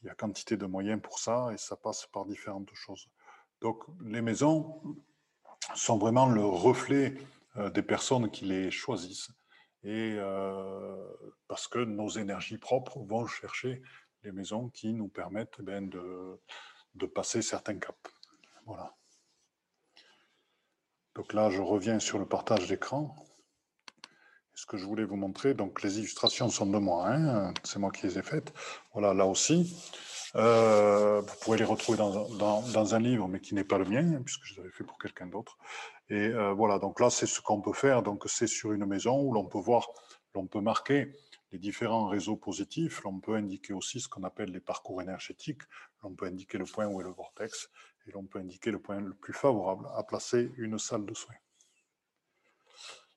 Il 0.00 0.06
y 0.06 0.10
a 0.10 0.14
quantité 0.14 0.56
de 0.56 0.66
moyens 0.66 1.02
pour 1.02 1.18
ça, 1.18 1.48
et 1.52 1.56
ça 1.56 1.74
passe 1.74 2.06
par 2.06 2.24
différentes 2.24 2.72
choses. 2.72 3.08
Donc, 3.60 3.82
les 4.04 4.22
maisons 4.22 4.80
sont 5.74 5.98
vraiment 5.98 6.26
le 6.26 6.44
reflet 6.44 7.14
euh, 7.16 7.39
des 7.56 7.82
personnes 7.82 8.30
qui 8.30 8.44
les 8.44 8.70
choisissent. 8.70 9.30
Et 9.82 10.16
euh, 10.18 10.96
parce 11.48 11.66
que 11.66 11.78
nos 11.78 12.08
énergies 12.08 12.58
propres 12.58 12.98
vont 13.00 13.26
chercher 13.26 13.82
les 14.22 14.32
maisons 14.32 14.68
qui 14.68 14.92
nous 14.92 15.08
permettent 15.08 15.56
eh 15.60 15.80
de, 15.80 16.38
de 16.94 17.06
passer 17.06 17.40
certains 17.40 17.78
caps. 17.78 17.98
Voilà. 18.66 18.94
Donc 21.14 21.32
là, 21.32 21.50
je 21.50 21.62
reviens 21.62 21.98
sur 21.98 22.18
le 22.18 22.26
partage 22.26 22.68
d'écran. 22.68 23.16
Ce 24.60 24.66
que 24.66 24.76
je 24.76 24.84
voulais 24.84 25.04
vous 25.04 25.16
montrer, 25.16 25.54
donc 25.54 25.82
les 25.82 26.00
illustrations 26.00 26.50
sont 26.50 26.66
de 26.66 26.76
moi, 26.76 27.08
hein, 27.08 27.54
c'est 27.64 27.78
moi 27.78 27.90
qui 27.90 28.06
les 28.06 28.18
ai 28.18 28.22
faites. 28.22 28.52
Voilà, 28.92 29.14
là 29.14 29.24
aussi. 29.24 29.74
Euh, 30.36 31.22
vous 31.22 31.34
pourrez 31.40 31.56
les 31.56 31.64
retrouver 31.64 31.96
dans, 31.96 32.94
un 32.94 32.98
livre, 32.98 33.26
mais 33.26 33.40
qui 33.40 33.54
n'est 33.54 33.64
pas 33.64 33.78
le 33.78 33.86
mien, 33.86 34.20
puisque 34.22 34.44
je 34.44 34.56
les 34.56 34.60
avais 34.60 34.70
fait 34.70 34.84
pour 34.84 34.98
quelqu'un 34.98 35.28
d'autre. 35.28 35.56
Et 36.10 36.26
euh, 36.26 36.52
voilà, 36.52 36.78
donc 36.78 37.00
là, 37.00 37.08
c'est 37.08 37.24
ce 37.24 37.40
qu'on 37.40 37.62
peut 37.62 37.72
faire. 37.72 38.02
Donc, 38.02 38.24
c'est 38.26 38.46
sur 38.46 38.72
une 38.72 38.84
maison 38.84 39.18
où 39.22 39.32
l'on 39.32 39.46
peut 39.46 39.58
voir, 39.58 39.88
l'on 40.34 40.46
peut 40.46 40.60
marquer 40.60 41.10
les 41.52 41.58
différents 41.58 42.08
réseaux 42.08 42.36
positifs. 42.36 43.02
L'on 43.02 43.18
peut 43.18 43.36
indiquer 43.36 43.72
aussi 43.72 43.98
ce 43.98 44.08
qu'on 44.10 44.24
appelle 44.24 44.50
les 44.50 44.60
parcours 44.60 45.00
énergétiques. 45.00 45.62
L'on 46.02 46.14
peut 46.14 46.26
indiquer 46.26 46.58
le 46.58 46.66
point 46.66 46.86
où 46.86 47.00
est 47.00 47.04
le 47.04 47.12
vortex 47.12 47.70
et 48.06 48.10
l'on 48.10 48.26
peut 48.26 48.40
indiquer 48.40 48.72
le 48.72 48.78
point 48.78 49.00
le 49.00 49.14
plus 49.14 49.32
favorable 49.32 49.86
à 49.96 50.02
placer 50.02 50.52
une 50.58 50.78
salle 50.78 51.06
de 51.06 51.14
soins. 51.14 51.36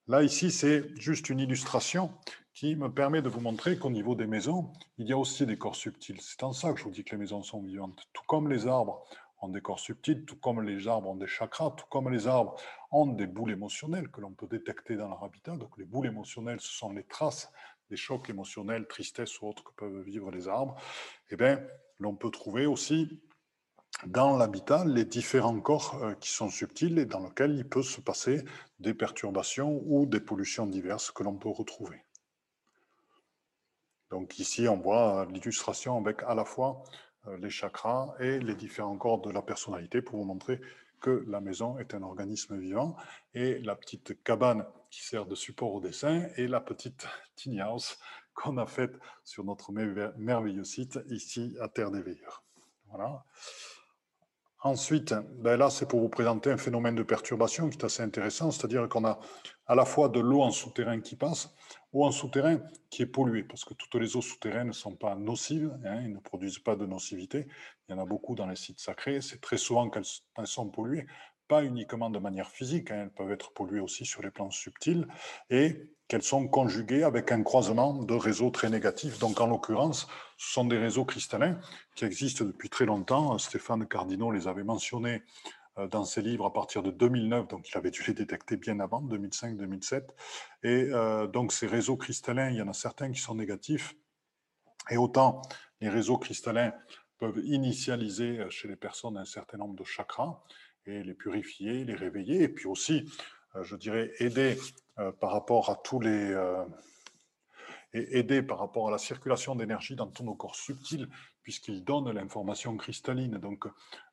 Là, 0.07 0.21
ici, 0.21 0.51
c'est 0.51 0.93
juste 0.99 1.29
une 1.29 1.39
illustration 1.39 2.11
qui 2.53 2.75
me 2.75 2.89
permet 2.89 3.21
de 3.21 3.29
vous 3.29 3.39
montrer 3.39 3.77
qu'au 3.77 3.89
niveau 3.89 4.15
des 4.15 4.27
maisons, 4.27 4.73
il 4.97 5.07
y 5.07 5.13
a 5.13 5.17
aussi 5.17 5.45
des 5.45 5.57
corps 5.57 5.77
subtils. 5.77 6.19
C'est 6.19 6.43
en 6.43 6.51
ça 6.51 6.73
que 6.73 6.79
je 6.79 6.83
vous 6.83 6.91
dis 6.91 7.05
que 7.05 7.11
les 7.11 7.21
maisons 7.21 7.41
sont 7.41 7.61
vivantes. 7.61 8.03
Tout 8.11 8.23
comme 8.27 8.49
les 8.49 8.67
arbres 8.67 9.05
ont 9.41 9.47
des 9.47 9.61
corps 9.61 9.79
subtils, 9.79 10.25
tout 10.25 10.35
comme 10.35 10.61
les 10.61 10.89
arbres 10.89 11.09
ont 11.09 11.15
des 11.15 11.27
chakras, 11.27 11.71
tout 11.71 11.85
comme 11.89 12.09
les 12.09 12.27
arbres 12.27 12.55
ont 12.91 13.05
des 13.07 13.27
boules 13.27 13.51
émotionnelles 13.51 14.09
que 14.09 14.19
l'on 14.19 14.33
peut 14.33 14.47
détecter 14.47 14.97
dans 14.97 15.07
leur 15.07 15.23
habitat. 15.23 15.55
Donc 15.55 15.77
les 15.77 15.85
boules 15.85 16.07
émotionnelles, 16.07 16.59
ce 16.59 16.73
sont 16.73 16.91
les 16.91 17.05
traces 17.05 17.49
des 17.89 17.95
chocs 17.95 18.29
émotionnels, 18.29 18.87
tristesse 18.87 19.41
ou 19.41 19.47
autres 19.47 19.63
que 19.63 19.71
peuvent 19.71 20.01
vivre 20.01 20.31
les 20.31 20.49
arbres. 20.49 20.75
Eh 21.29 21.37
bien, 21.37 21.61
l'on 21.99 22.13
peut 22.13 22.29
trouver 22.29 22.65
aussi 22.65 23.21
dans 24.05 24.37
l'habitat 24.37 24.85
les 24.85 25.05
différents 25.05 25.59
corps 25.59 25.99
euh, 26.03 26.13
qui 26.15 26.29
sont 26.29 26.49
subtils 26.49 26.99
et 26.99 27.05
dans 27.05 27.23
lesquels 27.23 27.55
il 27.55 27.67
peut 27.67 27.83
se 27.83 28.01
passer 28.01 28.43
des 28.79 28.93
perturbations 28.93 29.81
ou 29.85 30.05
des 30.05 30.19
pollutions 30.19 30.67
diverses 30.67 31.11
que 31.11 31.23
l'on 31.23 31.35
peut 31.35 31.49
retrouver. 31.49 32.03
Donc 34.09 34.37
ici, 34.39 34.67
on 34.67 34.77
voit 34.77 35.25
l'illustration 35.31 35.97
avec 35.97 36.21
à 36.23 36.35
la 36.35 36.45
fois 36.45 36.83
les 37.39 37.49
chakras 37.49 38.13
et 38.19 38.37
les 38.39 38.53
différents 38.53 38.97
corps 38.97 39.21
de 39.21 39.31
la 39.31 39.41
personnalité 39.41 40.01
pour 40.01 40.19
vous 40.19 40.25
montrer 40.25 40.59
que 41.03 41.23
la 41.27 41.41
maison 41.41 41.77
est 41.77 41.93
un 41.93 42.01
organisme 42.01 42.57
vivant 42.57 42.95
et 43.33 43.59
la 43.59 43.75
petite 43.75 44.23
cabane 44.23 44.65
qui 44.89 45.03
sert 45.03 45.25
de 45.25 45.35
support 45.35 45.73
au 45.73 45.81
dessin 45.81 46.27
et 46.37 46.47
la 46.47 46.61
petite 46.61 47.05
tiny 47.35 47.59
house 47.59 47.99
qu'on 48.33 48.57
a 48.57 48.65
faite 48.65 48.95
sur 49.23 49.43
notre 49.43 49.71
merveilleux 49.71 50.63
site 50.63 50.97
ici 51.09 51.55
à 51.59 51.67
Terre 51.67 51.91
des 51.91 52.01
Veilleurs. 52.01 52.43
Voilà. 52.87 53.23
Ensuite, 54.65 55.13
ben 55.39 55.57
là, 55.57 55.69
c'est 55.69 55.89
pour 55.89 55.99
vous 55.99 56.07
présenter 56.07 56.49
un 56.49 56.55
phénomène 56.55 56.95
de 56.95 57.03
perturbation 57.03 57.69
qui 57.69 57.77
est 57.77 57.83
assez 57.83 58.01
intéressant, 58.01 58.49
c'est-à-dire 58.49 58.87
qu'on 58.87 59.03
a 59.03 59.19
à 59.67 59.75
la 59.75 59.83
fois 59.83 60.07
de 60.07 60.21
l'eau 60.21 60.41
en 60.41 60.51
souterrain 60.51 61.01
qui 61.01 61.17
passe, 61.17 61.53
ou 61.91 62.05
en 62.05 62.11
souterrain 62.11 62.61
qui 62.89 63.01
est 63.01 63.07
polluée, 63.07 63.43
parce 63.43 63.65
que 63.65 63.73
toutes 63.73 63.95
les 63.95 64.15
eaux 64.15 64.21
souterraines 64.21 64.67
ne 64.67 64.71
sont 64.71 64.95
pas 64.95 65.15
nocives, 65.15 65.77
hein, 65.83 65.99
ils 66.03 66.13
ne 66.13 66.19
produisent 66.19 66.59
pas 66.59 66.77
de 66.77 66.85
nocivité. 66.85 67.45
Il 67.89 67.91
y 67.91 67.95
en 67.95 68.01
a 68.01 68.05
beaucoup 68.05 68.35
dans 68.35 68.47
les 68.47 68.55
sites 68.55 68.79
sacrés, 68.79 69.19
c'est 69.19 69.41
très 69.41 69.57
souvent 69.57 69.89
qu'elles 69.89 70.05
sont 70.45 70.69
polluées, 70.69 71.07
pas 71.49 71.65
uniquement 71.65 72.09
de 72.09 72.19
manière 72.19 72.49
physique, 72.49 72.89
hein, 72.89 73.01
elles 73.03 73.13
peuvent 73.13 73.33
être 73.33 73.51
polluées 73.51 73.81
aussi 73.81 74.05
sur 74.05 74.21
les 74.21 74.31
plans 74.31 74.49
subtils, 74.49 75.05
et 75.49 75.89
qu'elles 76.13 76.21
sont 76.21 76.47
conjuguées 76.47 77.01
avec 77.01 77.31
un 77.31 77.41
croisement 77.41 78.03
de 78.03 78.13
réseaux 78.13 78.51
très 78.51 78.69
négatifs. 78.69 79.17
Donc 79.17 79.41
en 79.41 79.47
l'occurrence, 79.47 80.07
ce 80.37 80.53
sont 80.53 80.63
des 80.63 80.77
réseaux 80.77 81.05
cristallins 81.05 81.59
qui 81.95 82.05
existent 82.05 82.45
depuis 82.45 82.69
très 82.69 82.85
longtemps. 82.85 83.35
Stéphane 83.39 83.87
Cardino 83.87 84.31
les 84.31 84.47
avait 84.47 84.63
mentionnés 84.63 85.23
euh, 85.79 85.87
dans 85.87 86.05
ses 86.05 86.21
livres 86.21 86.45
à 86.45 86.53
partir 86.53 86.83
de 86.83 86.91
2009, 86.91 87.47
donc 87.47 87.67
il 87.67 87.75
avait 87.75 87.89
dû 87.89 88.03
les 88.05 88.13
détecter 88.13 88.57
bien 88.57 88.79
avant, 88.79 89.01
2005-2007. 89.01 90.03
Et 90.61 90.89
euh, 90.91 91.25
donc 91.25 91.51
ces 91.51 91.65
réseaux 91.65 91.97
cristallins, 91.97 92.51
il 92.51 92.57
y 92.57 92.61
en 92.61 92.67
a 92.67 92.73
certains 92.73 93.11
qui 93.11 93.19
sont 93.19 93.33
négatifs, 93.33 93.95
et 94.91 94.97
autant 94.97 95.41
les 95.81 95.89
réseaux 95.89 96.19
cristallins 96.19 96.73
peuvent 97.17 97.41
initialiser 97.43 98.45
chez 98.51 98.67
les 98.67 98.75
personnes 98.75 99.17
un 99.17 99.25
certain 99.25 99.57
nombre 99.57 99.75
de 99.75 99.83
chakras, 99.83 100.43
et 100.85 101.01
les 101.01 101.15
purifier, 101.15 101.85
les 101.85 101.95
réveiller, 101.95 102.43
et 102.43 102.49
puis 102.49 102.67
aussi, 102.67 103.09
je 103.61 103.75
dirais, 103.75 104.11
aider 104.19 104.57
euh, 104.99 105.11
par 105.11 105.31
rapport 105.31 105.69
à 105.69 105.75
tous 105.75 105.99
les... 105.99 106.31
Euh, 106.31 106.65
et 107.95 108.17
aider 108.17 108.41
par 108.41 108.57
rapport 108.57 108.87
à 108.87 108.91
la 108.91 108.97
circulation 108.97 109.55
d'énergie 109.55 109.95
dans 109.95 110.07
tous 110.07 110.23
nos 110.23 110.33
corps 110.33 110.55
subtils, 110.55 111.07
puisqu'il 111.43 111.83
donne 111.83 112.09
l'information 112.11 112.75
cristalline. 112.77 113.37
Donc, 113.37 113.67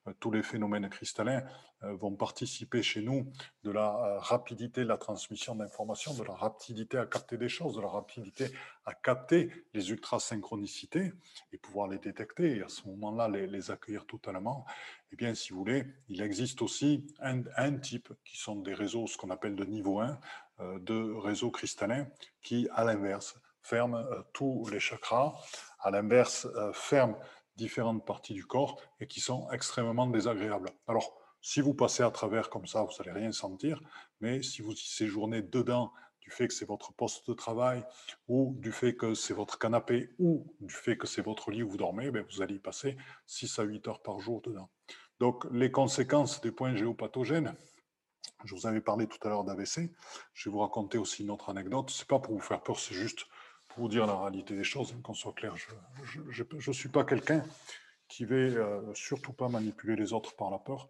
euh, 0.07 0.12
tous 0.19 0.31
les 0.31 0.43
phénomènes 0.43 0.88
cristallins 0.88 1.45
euh, 1.83 1.95
vont 1.95 2.14
participer 2.14 2.83
chez 2.83 3.03
nous 3.03 3.31
de 3.64 3.71
la 3.71 3.95
euh, 3.95 4.19
rapidité 4.19 4.83
de 4.83 4.88
la 4.88 4.97
transmission 4.97 5.55
d'informations, 5.55 6.14
de 6.14 6.25
la 6.25 6.35
rapidité 6.35 6.99
à 6.99 7.07
capter 7.07 7.37
des 7.37 7.49
choses, 7.49 7.77
de 7.77 7.81
la 7.81 7.88
rapidité 7.88 8.47
à 8.85 8.95
capter 8.95 9.51
les 9.75 9.90
ultrasynchronicités 9.90 11.12
et 11.53 11.59
pouvoir 11.59 11.88
les 11.88 11.99
détecter 11.99 12.57
et 12.57 12.62
à 12.62 12.69
ce 12.69 12.88
moment-là 12.88 13.29
les, 13.29 13.71
accueillir 13.71 14.07
totalement. 14.07 14.64
Eh 15.12 15.16
bien, 15.16 15.35
si 15.35 15.53
vous 15.53 15.59
voulez, 15.59 15.85
il 16.09 16.23
existe 16.23 16.62
aussi 16.62 17.07
un 17.21 17.77
type 17.79 18.12
qui 18.25 18.38
sont 18.38 18.57
des 18.57 18.75
réseaux, 18.75 19.07
ce 19.07 19.16
qu'on 19.16 19.31
appelle 19.31 19.55
de 19.55 19.64
niveau 19.64 20.01
1, 20.01 20.19
de 20.79 21.12
réseaux 21.14 21.51
cristallins 21.51 22.07
qui, 22.43 22.69
à 22.73 22.85
l'inverse, 22.85 23.37
ferme 23.62 23.94
euh, 23.94 24.23
tous 24.33 24.68
les 24.70 24.81
chakras, 24.81 25.35
à 25.81 25.90
l'inverse, 25.90 26.46
euh, 26.57 26.73
ferme 26.73 27.16
différentes 27.57 28.07
parties 28.07 28.35
du 28.35 28.46
corps 28.46 28.81
et 29.01 29.07
qui 29.07 29.20
sont 29.20 29.51
extrêmement 29.51 30.07
désagréables. 30.07 30.70
Alors, 30.87 31.16
si 31.42 31.61
vous 31.61 31.75
passez 31.75 32.03
à 32.03 32.11
travers 32.11 32.51
comme 32.51 32.66
ça, 32.66 32.83
vous 32.83 32.92
n'allez 32.99 33.18
rien 33.18 33.33
sentir, 33.33 33.81
mais 34.20 34.42
si 34.42 34.62
vous 34.62 34.73
y 34.73 34.77
séjournez 34.77 35.42
dedans, 35.42 35.92
du 36.20 36.31
fait 36.31 36.49
que 36.49 36.55
c'est 36.55 36.66
votre 36.66 36.92
poste 36.92 37.29
de 37.29 37.35
travail, 37.35 37.85
ou 38.29 38.55
du 38.59 38.73
fait 38.73 38.94
que 38.94 39.14
c'est 39.14 39.35
votre 39.35 39.59
canapé, 39.59 40.14
ou 40.18 40.55
du 40.61 40.75
fait 40.75 40.96
que 40.96 41.07
c'est 41.07 41.23
votre 41.23 41.51
lit 41.51 41.62
où 41.62 41.70
vous 41.70 41.77
dormez, 41.77 42.11
ben 42.11 42.25
vous 42.31 42.42
allez 42.42 42.57
y 42.57 42.59
passer 42.59 42.96
6 43.27 43.59
à 43.59 43.62
8 43.62 43.88
heures 43.88 44.03
par 44.03 44.20
jour 44.20 44.42
dedans. 44.42 44.70
Donc, 45.18 45.44
les 45.51 45.70
conséquences 45.70 46.40
des 46.40 46.53
points 46.53 46.75
géopathogènes, 46.75 47.55
je 48.44 48.55
vous 48.55 48.66
avais 48.66 48.81
parlé 48.81 49.07
tout 49.07 49.18
à 49.23 49.29
l'heure 49.29 49.44
d'AVC, 49.44 49.90
je 50.35 50.49
vais 50.49 50.53
vous 50.53 50.61
raconter 50.61 50.99
aussi 50.99 51.23
une 51.23 51.31
autre 51.31 51.51
anecdote, 51.51 51.90
c'est 51.90 52.09
pas 52.09 52.18
pour 52.18 52.35
vous 52.35 52.40
faire 52.40 52.62
peur, 52.62 52.79
c'est 52.79 52.94
juste 52.94 53.27
pour 53.70 53.85
vous 53.85 53.88
dire 53.88 54.06
la 54.06 54.18
réalité 54.18 54.56
des 54.56 54.64
choses, 54.64 54.94
qu'on 55.02 55.14
soit 55.14 55.33
clair, 55.33 55.54
je 56.02 56.42
ne 56.42 56.72
suis 56.72 56.88
pas 56.88 57.04
quelqu'un 57.04 57.44
qui 58.11 58.24
va 58.24 58.35
euh, 58.35 58.92
surtout 58.92 59.33
pas 59.33 59.48
manipuler 59.48 59.96
les 59.96 60.12
autres 60.12 60.35
par 60.35 60.50
la 60.50 60.59
peur. 60.59 60.88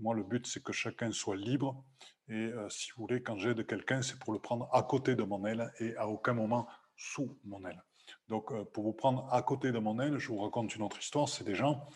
Moi, 0.00 0.14
le 0.14 0.24
but, 0.24 0.46
c'est 0.46 0.62
que 0.62 0.72
chacun 0.72 1.12
soit 1.12 1.36
libre. 1.36 1.84
Et 2.28 2.32
euh, 2.32 2.68
si 2.70 2.90
vous 2.92 3.02
voulez, 3.02 3.22
quand 3.22 3.36
j'aide 3.36 3.64
quelqu'un, 3.66 4.00
c'est 4.00 4.18
pour 4.18 4.32
le 4.32 4.38
prendre 4.38 4.68
à 4.72 4.82
côté 4.82 5.14
de 5.14 5.22
mon 5.22 5.44
aile 5.44 5.70
et 5.78 5.94
à 5.96 6.08
aucun 6.08 6.32
moment 6.32 6.66
sous 6.96 7.38
mon 7.44 7.64
aile. 7.66 7.80
Donc, 8.28 8.50
euh, 8.50 8.64
pour 8.64 8.82
vous 8.82 8.94
prendre 8.94 9.28
à 9.32 9.42
côté 9.42 9.72
de 9.72 9.78
mon 9.78 10.00
aile, 10.00 10.16
je 10.16 10.28
vous 10.28 10.38
raconte 10.38 10.74
une 10.74 10.82
autre 10.82 10.98
histoire. 10.98 11.28
C'est 11.28 11.44
des 11.44 11.54
gens 11.54 11.86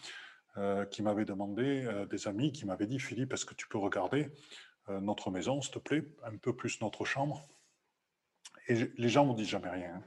qui 0.90 1.02
m'avaient 1.02 1.24
demandé, 1.24 1.88
des 2.10 2.26
amis 2.26 2.50
qui 2.50 2.66
m'avaient 2.66 2.88
dit, 2.88 2.98
Philippe, 2.98 3.32
est-ce 3.32 3.46
que 3.46 3.54
tu 3.54 3.68
peux 3.68 3.78
regarder 3.78 4.28
notre 4.88 5.30
maison, 5.30 5.60
s'il 5.60 5.74
te 5.74 5.78
plaît, 5.78 6.02
un 6.24 6.36
peu 6.36 6.52
plus 6.52 6.80
notre 6.80 7.04
chambre? 7.04 7.46
Et 8.66 8.90
les 8.96 9.08
gens 9.08 9.24
ne 9.24 9.36
disent 9.36 9.50
jamais 9.50 9.70
rien. 9.70 10.02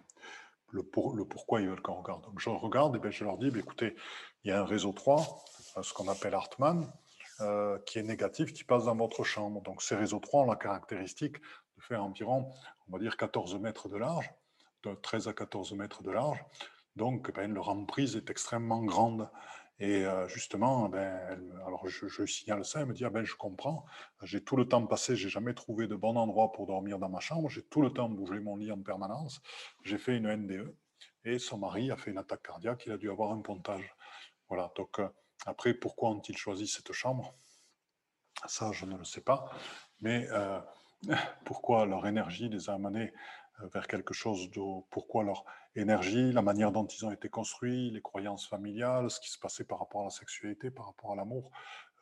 Le, 0.71 0.83
pourquoi 0.83 1.61
ils 1.61 1.67
veulent 1.67 1.81
qu'on 1.81 1.95
regarde. 1.95 2.23
Donc 2.23 2.39
je 2.39 2.49
regarde 2.49 2.95
et 2.95 2.99
ben 2.99 3.11
je 3.11 3.23
leur 3.23 3.37
dis, 3.37 3.51
ben, 3.51 3.59
écoutez, 3.59 3.95
il 4.43 4.49
y 4.49 4.51
a 4.51 4.61
un 4.61 4.65
réseau 4.65 4.91
3, 4.91 5.43
euh, 5.77 5.83
ce 5.83 5.93
qu'on 5.93 6.07
appelle 6.07 6.33
Hartmann, 6.33 6.91
euh, 7.41 7.77
qui 7.85 7.99
est 7.99 8.03
négatif, 8.03 8.53
qui 8.53 8.63
passe 8.63 8.85
dans 8.85 8.95
votre 8.95 9.23
chambre. 9.23 9.61
Donc 9.61 9.81
ces 9.81 9.95
réseaux 9.95 10.19
3 10.19 10.43
ont 10.43 10.47
la 10.47 10.55
caractéristique 10.55 11.39
de 11.41 11.81
faire 11.81 12.03
environ, 12.03 12.51
on 12.87 12.93
va 12.93 12.99
dire, 12.99 13.17
14 13.17 13.55
mètres 13.59 13.89
de 13.89 13.97
large, 13.97 14.31
de 14.83 14.93
13 14.93 15.27
à 15.27 15.33
14 15.33 15.73
mètres 15.73 16.03
de 16.03 16.11
large. 16.11 16.43
Donc 16.95 17.33
ben, 17.33 17.53
leur 17.53 17.69
emprise 17.69 18.15
est 18.15 18.29
extrêmement 18.29 18.83
grande. 18.83 19.29
Et 19.81 20.05
euh, 20.05 20.27
justement, 20.27 20.89
ben, 20.89 21.19
alors 21.65 21.87
je, 21.87 22.25
signale 22.27 22.63
ça, 22.63 22.81
elle 22.81 22.85
me 22.85 22.93
dit, 22.93 23.03
ah 23.03 23.09
ben, 23.09 23.23
je 23.23 23.33
comprends, 23.33 23.83
j'ai 24.21 24.43
tout 24.43 24.55
le 24.55 24.67
temps 24.67 24.85
passé, 24.85 25.15
j'ai 25.15 25.27
jamais 25.27 25.55
trouvé 25.55 25.87
de 25.87 25.95
bon 25.95 26.17
endroit 26.17 26.51
pour 26.51 26.67
dormir 26.67 26.99
dans 26.99 27.09
ma 27.09 27.19
chambre, 27.19 27.49
j'ai 27.49 27.63
tout 27.63 27.81
le 27.81 27.91
temps 27.91 28.07
bougé 28.07 28.39
mon 28.39 28.57
lit 28.57 28.71
en 28.71 28.79
permanence, 28.79 29.41
j'ai 29.83 29.97
fait 29.97 30.15
une 30.15 30.31
NDE, 30.31 30.75
et 31.23 31.39
son 31.39 31.57
mari 31.57 31.89
a 31.89 31.97
fait 31.97 32.11
une 32.11 32.19
attaque 32.19 32.43
cardiaque, 32.43 32.83
il 32.85 32.91
a 32.91 32.97
dû 32.97 33.09
avoir 33.09 33.31
un 33.31 33.41
pontage. 33.41 33.95
Voilà, 34.49 34.71
donc 34.75 34.99
euh, 34.99 35.09
après, 35.47 35.73
pourquoi 35.73 36.11
ont-ils 36.11 36.37
choisi 36.37 36.67
cette 36.67 36.91
chambre? 36.91 37.33
Ça, 38.45 38.71
je 38.73 38.85
ne 38.85 38.95
le 38.95 39.03
sais 39.03 39.21
pas, 39.21 39.49
mais 39.99 40.27
euh, 40.29 40.59
pourquoi 41.43 41.87
leur 41.87 42.05
énergie 42.05 42.49
les 42.49 42.69
a 42.69 42.75
amenés 42.75 43.11
vers 43.73 43.87
quelque 43.87 44.13
chose 44.13 44.51
de 44.51 44.61
pourquoi 44.91 45.23
leur 45.23 45.43
énergie, 45.75 46.31
la 46.31 46.41
manière 46.41 46.71
dont 46.71 46.85
ils 46.85 47.05
ont 47.05 47.11
été 47.11 47.29
construits, 47.29 47.91
les 47.91 48.01
croyances 48.01 48.47
familiales, 48.47 49.09
ce 49.09 49.19
qui 49.19 49.29
se 49.29 49.39
passait 49.39 49.63
par 49.63 49.79
rapport 49.79 50.01
à 50.01 50.05
la 50.05 50.09
sexualité, 50.09 50.71
par 50.71 50.87
rapport 50.87 51.13
à 51.13 51.15
l'amour, 51.15 51.51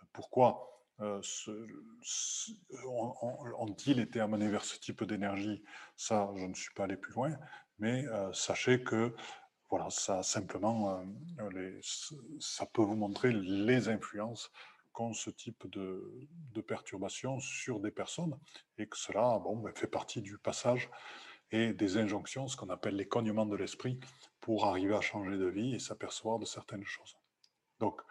euh, 0.02 0.06
pourquoi 0.14 0.66
euh, 1.02 1.22
ont-ils 3.58 4.00
été 4.00 4.20
amenés 4.20 4.50
vers 4.50 4.66
ce 4.66 4.78
type 4.78 5.04
d'énergie 5.06 5.64
Ça, 5.96 6.30
je 6.36 6.46
ne 6.46 6.54
suis 6.54 6.74
pas 6.74 6.84
allé 6.84 6.98
plus 6.98 7.14
loin, 7.14 7.38
mais 7.78 8.04
sachez 8.34 8.84
que 8.84 9.16
voilà, 9.70 9.90
ça 9.92 10.24
simplement, 10.24 11.02
les, 11.54 11.80
ça 12.40 12.66
peut 12.66 12.82
vous 12.82 12.98
montrer 12.98 13.32
les 13.32 13.88
influences 13.88 14.52
qu'ont 14.92 15.14
ce 15.14 15.30
type 15.30 15.68
de, 15.68 16.28
de 16.54 16.62
perturbation 16.62 17.40
sur 17.40 17.80
des 17.80 17.92
personnes 17.92 18.38
et 18.78 18.88
que 18.88 18.98
cela 18.98 19.40
bon, 19.40 19.58
ben, 19.58 19.74
fait 19.74 19.88
partie 19.88 20.22
du 20.22 20.38
passage 20.38 20.90
et 21.52 21.74
des 21.74 21.98
injonctions, 21.98 22.48
ce 22.48 22.58
qu'on 22.58 22.70
appelle 22.70 22.96
les 22.96 23.08
cognements 23.08 23.46
de 23.46 23.56
l'esprit, 23.56 24.00
pour 24.40 24.66
arriver 24.66 24.96
à 24.96 25.02
changer 25.02 25.38
de 25.38 25.48
vie 25.48 25.76
et 25.76 25.80
s'apercevoir 25.80 26.40
de 26.40 26.46
certaines 26.46 26.86
choses. 26.86 27.18
Donc, 27.80 28.02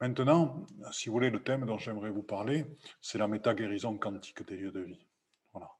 maintenant, 0.00 0.66
si 0.92 1.08
vous 1.08 1.14
voulez, 1.14 1.30
le 1.30 1.42
thème 1.42 1.66
dont 1.66 1.78
j'aimerais 1.78 2.10
vous 2.10 2.22
parler, 2.22 2.66
c'est 3.00 3.18
la 3.18 3.28
méta-guérison 3.28 3.96
quantique 3.98 4.46
des 4.46 4.56
lieux 4.56 4.72
de 4.72 4.80
vie. 4.80 5.06
Voilà. 5.52 5.70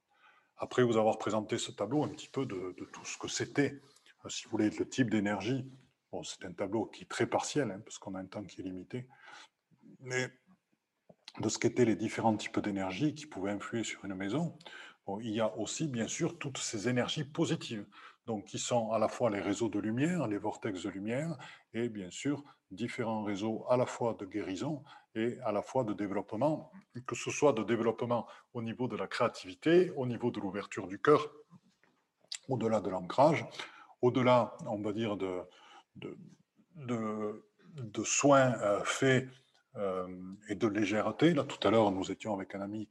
Après 0.57 0.83
vous 0.83 0.97
avoir 0.97 1.17
présenté 1.17 1.57
ce 1.57 1.71
tableau 1.71 2.03
un 2.03 2.09
petit 2.09 2.29
peu 2.29 2.45
de, 2.45 2.75
tout 2.91 3.05
ce 3.05 3.17
que 3.17 3.27
c'était, 3.27 3.81
euh, 4.25 4.29
si 4.29 4.45
vous 4.45 4.51
voulez, 4.51 4.69
le 4.69 4.87
type 4.87 5.09
d'énergie, 5.09 5.65
bon, 6.11 6.23
c'est 6.23 6.45
un 6.45 6.53
tableau 6.53 6.85
qui 6.85 7.03
est 7.03 7.09
très 7.09 7.27
partiel, 7.27 7.71
hein, 7.71 7.81
parce 7.83 7.97
qu'on 7.97 8.15
a 8.15 8.19
un 8.19 8.25
temps 8.25 8.43
qui 8.43 8.61
est 8.61 8.63
limité, 8.63 9.07
mais 9.99 10.29
de 11.39 11.47
ce 11.47 11.57
qu'étaient 11.57 11.85
les 11.85 11.95
différents 11.95 12.35
types 12.35 12.59
d'énergie 12.59 13.13
qui 13.13 13.25
pouvaient 13.25 13.51
influer 13.51 13.83
sur 13.83 14.03
une 14.03 14.15
maison, 14.15 14.57
il 15.21 15.31
y 15.31 15.39
a 15.39 15.57
aussi, 15.57 15.87
bien 15.87 16.07
sûr, 16.07 16.37
toutes 16.37 16.57
ces 16.57 16.87
énergies 16.87 17.23
positives, 17.23 17.85
donc 18.27 18.45
qui 18.45 18.59
sont 18.59 18.91
à 18.91 18.99
la 18.99 19.07
fois 19.07 19.29
les 19.29 19.39
réseaux 19.39 19.69
de 19.69 19.79
lumière, 19.79 20.27
les 20.27 20.37
vortex 20.37 20.83
de 20.83 20.89
lumière, 20.89 21.35
et 21.73 21.89
bien 21.89 22.11
sûr, 22.11 22.43
différents 22.71 23.23
réseaux 23.23 23.65
à 23.69 23.77
la 23.77 23.85
fois 23.85 24.13
de 24.13 24.25
guérison 24.25 24.83
et 25.15 25.37
à 25.43 25.51
la 25.51 25.61
fois 25.61 25.83
de 25.83 25.93
développement, 25.93 26.71
que 27.07 27.15
ce 27.15 27.31
soit 27.31 27.53
de 27.53 27.63
développement 27.63 28.27
au 28.53 28.61
niveau 28.61 28.87
de 28.87 28.95
la 28.95 29.07
créativité, 29.07 29.91
au 29.95 30.05
niveau 30.05 30.29
de 30.31 30.39
l'ouverture 30.39 30.87
du 30.87 30.99
cœur, 31.01 31.31
au-delà 32.47 32.79
de 32.81 32.89
l'ancrage, 32.89 33.45
au-delà, 34.01 34.55
on 34.67 34.81
va 34.81 34.93
dire, 34.93 35.17
de, 35.17 35.43
soins 38.03 38.53
euh, 38.61 38.83
faits 38.83 39.27
euh, 39.75 40.07
et 40.49 40.55
de 40.55 40.67
légèreté. 40.67 41.33
Là, 41.33 41.43
tout 41.43 41.67
à 41.67 41.71
l'heure, 41.71 41.91
nous 41.91 42.11
étions 42.11 42.33
avec 42.33 42.55
un 42.55 42.61
ami 42.61 42.87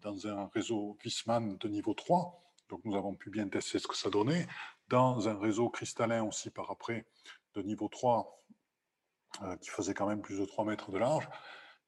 dans 0.00 0.26
un 0.26 0.48
réseau 0.54 0.96
Wisman 1.04 1.56
de 1.58 1.68
niveau 1.68 1.94
3. 1.94 2.42
Donc 2.68 2.80
nous 2.84 2.96
avons 2.96 3.14
pu 3.14 3.30
bien 3.30 3.48
tester 3.48 3.78
ce 3.78 3.86
que 3.86 3.96
ça 3.96 4.10
donnait. 4.10 4.46
dans 4.88 5.28
un 5.28 5.38
réseau 5.38 5.70
cristallin 5.70 6.22
aussi 6.24 6.50
par 6.50 6.70
après 6.70 7.06
de 7.54 7.62
niveau 7.62 7.88
3 7.88 8.38
euh, 9.42 9.56
qui 9.56 9.70
faisait 9.70 9.94
quand 9.94 10.06
même 10.06 10.20
plus 10.20 10.38
de 10.38 10.44
3 10.44 10.64
mètres 10.64 10.90
de 10.90 10.98
large. 10.98 11.28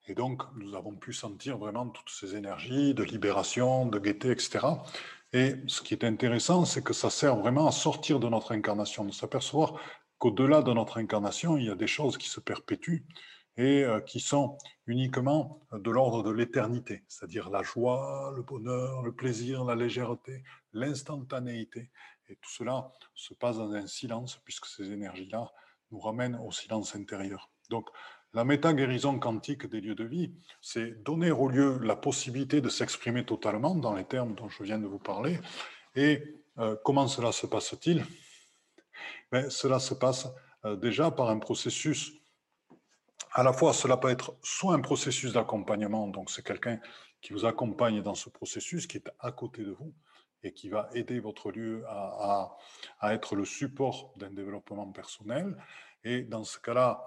Et 0.07 0.15
donc, 0.15 0.43
nous 0.57 0.75
avons 0.75 0.95
pu 0.95 1.13
sentir 1.13 1.57
vraiment 1.57 1.89
toutes 1.89 2.11
ces 2.11 2.37
énergies 2.37 2.95
de 2.95 3.03
libération, 3.03 3.87
de 3.87 3.99
gaieté, 3.99 4.31
etc. 4.31 4.67
Et 5.33 5.57
ce 5.67 5.81
qui 5.81 5.95
est 5.95 6.05
intéressant, 6.05 6.65
c'est 6.65 6.83
que 6.83 6.93
ça 6.93 7.11
sert 7.11 7.37
vraiment 7.37 7.67
à 7.67 7.73
sortir 7.73 8.21
de 8.21 8.29
notre 8.29 8.53
incarnation, 8.53 9.05
de 9.05 9.13
s'apercevoir 9.13 9.75
qu'au-delà 10.19 10.63
de 10.63 10.73
notre 10.73 10.99
incarnation, 10.99 11.57
il 11.57 11.65
y 11.65 11.71
a 11.71 11.75
des 11.75 11.87
choses 11.87 12.19
qui 12.19 12.29
se 12.29 12.41
perpétuent 12.41 13.05
et 13.57 13.85
euh, 13.85 14.01
qui 14.01 14.21
sont 14.21 14.59
uniquement 14.87 15.61
de 15.73 15.91
l'ordre 15.91 16.23
de 16.23 16.31
l'éternité, 16.31 17.05
c'est-à-dire 17.09 17.51
la 17.51 17.63
joie, 17.63 18.33
le 18.37 18.43
bonheur, 18.43 19.03
le 19.03 19.13
plaisir, 19.13 19.65
la 19.65 19.75
légèreté, 19.75 20.43
l'instantanéité. 20.73 21.91
Et 22.29 22.37
tout 22.37 22.51
cela 22.51 22.91
se 23.15 23.35
passe 23.35 23.59
dans 23.59 23.73
un 23.73 23.87
silence, 23.87 24.41
puisque 24.45 24.67
ces 24.67 24.91
énergies-là 24.91 25.53
nous 25.91 26.01
ramènent 26.01 26.41
au 26.45 26.51
silence 26.51 26.97
intérieur. 26.97 27.51
Donc, 27.71 27.89
la 28.33 28.45
méta-guérison 28.45 29.19
quantique 29.21 29.67
des 29.67 29.81
lieux 29.81 29.95
de 29.95 30.05
vie, 30.05 30.33
c'est 30.61 31.03
donner 31.05 31.31
au 31.31 31.49
lieu 31.49 31.79
la 31.79 31.95
possibilité 31.95 32.61
de 32.61 32.69
s'exprimer 32.69 33.25
totalement 33.25 33.77
dans 33.77 33.95
les 33.95 34.05
termes 34.05 34.35
dont 34.35 34.49
je 34.49 34.65
viens 34.65 34.81
de 34.81 34.87
vous 34.87 34.99
parler. 34.99 35.39
Et 35.95 36.21
euh, 36.59 36.77
comment 36.85 37.07
cela 37.07 37.31
se 37.31 37.47
passe-t-il? 37.47 38.05
Ben, 39.31 39.49
Cela 39.51 39.79
se 39.79 39.95
passe 39.95 40.27
euh, 40.65 40.75
déjà 40.75 41.13
par 41.13 41.31
un 41.31 41.39
processus 41.39 42.13
à 43.33 43.43
la 43.43 43.53
fois, 43.53 43.73
cela 43.73 43.97
peut 43.97 44.11
être 44.11 44.37
soit 44.43 44.75
un 44.75 44.81
processus 44.81 45.33
d'accompagnement, 45.33 46.09
donc 46.09 46.31
c'est 46.31 46.45
quelqu'un 46.45 46.79
qui 47.21 47.33
vous 47.33 47.47
accompagne 47.47 48.03
dans 48.03 48.15
ce 48.15 48.29
processus, 48.29 48.87
qui 48.87 48.99
est 48.99 49.11
à 49.19 49.33
côté 49.33 49.65
de 49.65 49.73
vous 49.73 49.95
et 50.43 50.53
qui 50.53 50.69
va 50.69 50.91
aider 50.93 51.21
votre 51.21 51.51
lieu 51.51 51.83
à, 51.89 52.57
être 53.03 53.35
le 53.35 53.45
support 53.45 54.13
d'un 54.17 54.31
développement 54.31 54.91
personnel. 54.93 55.57
Et 56.05 56.23
dans 56.23 56.45
ce 56.45 56.59
cas-là, 56.59 57.03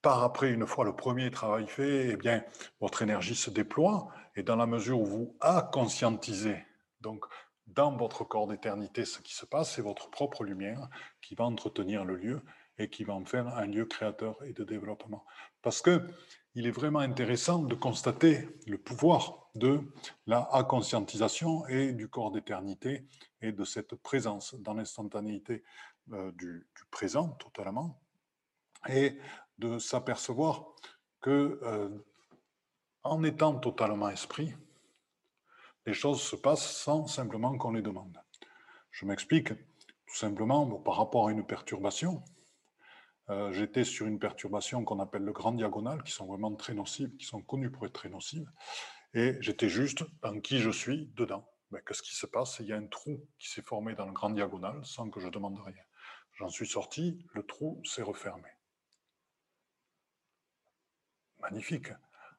par 0.00 0.22
après, 0.22 0.50
une 0.52 0.66
fois 0.66 0.84
le 0.84 0.94
premier 0.94 1.30
travail 1.30 1.66
fait, 1.66 2.10
eh 2.10 2.16
bien, 2.16 2.44
votre 2.80 3.02
énergie 3.02 3.34
se 3.34 3.50
déploie 3.50 4.08
et 4.36 4.42
dans 4.42 4.56
la 4.56 4.66
mesure 4.66 5.00
où 5.00 5.06
vous 5.06 5.36
a 5.40 5.62
conscientisé, 5.62 6.64
donc 7.00 7.26
dans 7.66 7.96
votre 7.96 8.24
corps 8.24 8.46
d'éternité, 8.46 9.04
ce 9.04 9.20
qui 9.20 9.34
se 9.34 9.44
passe, 9.44 9.74
c'est 9.74 9.82
votre 9.82 10.08
propre 10.10 10.44
lumière 10.44 10.88
qui 11.20 11.34
va 11.34 11.44
entretenir 11.44 12.04
le 12.04 12.16
lieu 12.16 12.42
et 12.80 12.88
qui 12.88 13.04
va 13.04 13.14
en 13.14 13.24
faire 13.24 13.46
un 13.46 13.66
lieu 13.66 13.84
créateur 13.84 14.42
et 14.44 14.52
de 14.52 14.64
développement. 14.64 15.24
Parce 15.62 15.82
que 15.82 16.06
il 16.54 16.66
est 16.66 16.72
vraiment 16.72 16.98
intéressant 16.98 17.62
de 17.62 17.74
constater 17.76 18.48
le 18.66 18.76
pouvoir 18.78 19.50
de 19.54 19.80
la 20.26 20.48
conscientisation 20.68 21.66
et 21.68 21.92
du 21.92 22.08
corps 22.08 22.32
d'éternité 22.32 23.06
et 23.40 23.52
de 23.52 23.64
cette 23.64 23.94
présence 23.96 24.54
dans 24.54 24.74
l'instantanéité 24.74 25.62
euh, 26.12 26.32
du, 26.32 26.66
présent 26.90 27.28
totalement 27.28 28.00
et 28.88 29.18
de 29.58 29.78
s'apercevoir 29.78 30.74
que 31.20 31.60
euh, 31.62 31.88
en 33.04 33.22
étant 33.22 33.54
totalement 33.54 34.08
esprit, 34.08 34.52
les 35.86 35.94
choses 35.94 36.20
se 36.20 36.36
passent 36.36 36.76
sans 36.76 37.06
simplement 37.06 37.56
qu'on 37.56 37.72
les 37.72 37.82
demande. 37.82 38.18
Je 38.90 39.04
m'explique 39.04 39.48
tout 39.48 40.16
simplement 40.16 40.66
par 40.80 40.96
rapport 40.96 41.28
à 41.28 41.32
une 41.32 41.46
perturbation. 41.46 42.24
Euh, 43.30 43.52
j'étais 43.52 43.84
sur 43.84 44.06
une 44.06 44.18
perturbation 44.18 44.84
qu'on 44.84 44.98
appelle 44.98 45.22
le 45.22 45.32
grand 45.32 45.52
diagonal, 45.52 46.02
qui 46.02 46.10
sont 46.10 46.26
vraiment 46.26 46.54
très 46.56 46.74
nocives, 46.74 47.16
qui 47.16 47.26
sont 47.26 47.42
connues 47.42 47.70
pour 47.70 47.86
être 47.86 47.92
très 47.92 48.08
nocives. 48.08 48.50
Et 49.14 49.36
j'étais 49.40 49.68
juste 49.68 50.04
dans 50.22 50.40
qui 50.40 50.58
je 50.58 50.70
suis 50.70 51.06
dedans. 51.14 51.48
Ben, 51.70 51.80
Qu'est-ce 51.86 52.02
qui 52.02 52.14
se 52.14 52.26
passe? 52.26 52.58
Il 52.60 52.66
y 52.66 52.72
a 52.72 52.76
un 52.76 52.86
trou 52.86 53.24
qui 53.38 53.48
s'est 53.48 53.62
formé 53.62 53.94
dans 53.94 54.06
le 54.06 54.12
grand 54.12 54.30
diagonal 54.30 54.80
sans 54.84 55.10
que 55.10 55.20
je 55.20 55.28
demande 55.28 55.58
rien. 55.64 55.82
J'en 56.34 56.48
suis 56.48 56.66
sorti, 56.66 57.24
le 57.34 57.44
trou 57.44 57.80
s'est 57.84 58.02
refermé. 58.02 58.48
Magnifique. 61.40 61.88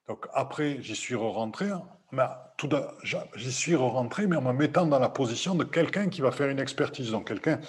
Donc 0.08 0.28
après, 0.34 0.82
j'y 0.82 0.96
suis 0.96 1.16
re-rentré, 1.16 1.70
mais 2.12 2.24
tout 2.58 2.70
j'y 3.04 3.52
suis 3.52 3.76
re-rentré, 3.76 4.28
mais 4.28 4.36
en 4.36 4.42
me 4.42 4.52
mettant 4.52 4.86
dans 4.86 5.00
la 5.00 5.10
position 5.10 5.56
de 5.56 5.64
quelqu'un 5.64 6.10
qui 6.10 6.22
va 6.22 6.32
faire 6.32 6.50
une 6.50 6.60
expertise. 6.60 7.12
Donc 7.12 7.28
quelqu'un 7.28 7.62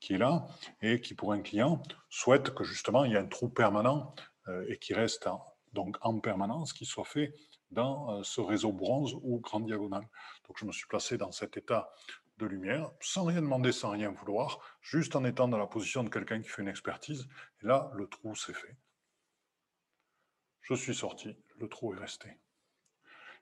qui 0.00 0.14
est 0.14 0.18
là 0.18 0.46
et 0.80 1.00
qui, 1.00 1.14
pour 1.14 1.32
un 1.32 1.40
client, 1.40 1.82
souhaite 2.08 2.50
que 2.54 2.64
justement 2.64 3.04
il 3.04 3.12
y 3.12 3.14
ait 3.14 3.18
un 3.18 3.26
trou 3.26 3.48
permanent 3.48 4.14
euh, 4.48 4.64
et 4.68 4.78
qui 4.78 4.94
reste 4.94 5.26
en, 5.26 5.44
donc 5.72 5.96
en 6.00 6.18
permanence, 6.18 6.72
qui 6.72 6.86
soit 6.86 7.04
fait 7.04 7.34
dans 7.70 8.18
euh, 8.18 8.22
ce 8.22 8.40
réseau 8.40 8.72
bronze 8.72 9.14
ou 9.22 9.40
grand 9.40 9.60
diagonale. 9.60 10.08
Donc 10.46 10.58
je 10.58 10.64
me 10.64 10.72
suis 10.72 10.86
placé 10.86 11.18
dans 11.18 11.32
cet 11.32 11.56
état 11.56 11.90
de 12.38 12.46
lumière, 12.46 12.90
sans 13.00 13.24
rien 13.24 13.42
demander, 13.42 13.70
sans 13.70 13.90
rien 13.90 14.10
vouloir, 14.10 14.58
juste 14.80 15.14
en 15.14 15.24
étant 15.24 15.46
dans 15.46 15.58
la 15.58 15.66
position 15.66 16.02
de 16.02 16.08
quelqu'un 16.08 16.40
qui 16.40 16.48
fait 16.48 16.62
une 16.62 16.68
expertise. 16.68 17.28
Et 17.62 17.66
là, 17.66 17.90
le 17.94 18.08
trou 18.08 18.34
s'est 18.34 18.54
fait. 18.54 18.76
Je 20.62 20.74
suis 20.74 20.94
sorti, 20.94 21.36
le 21.58 21.68
trou 21.68 21.94
est 21.94 21.98
resté. 21.98 22.38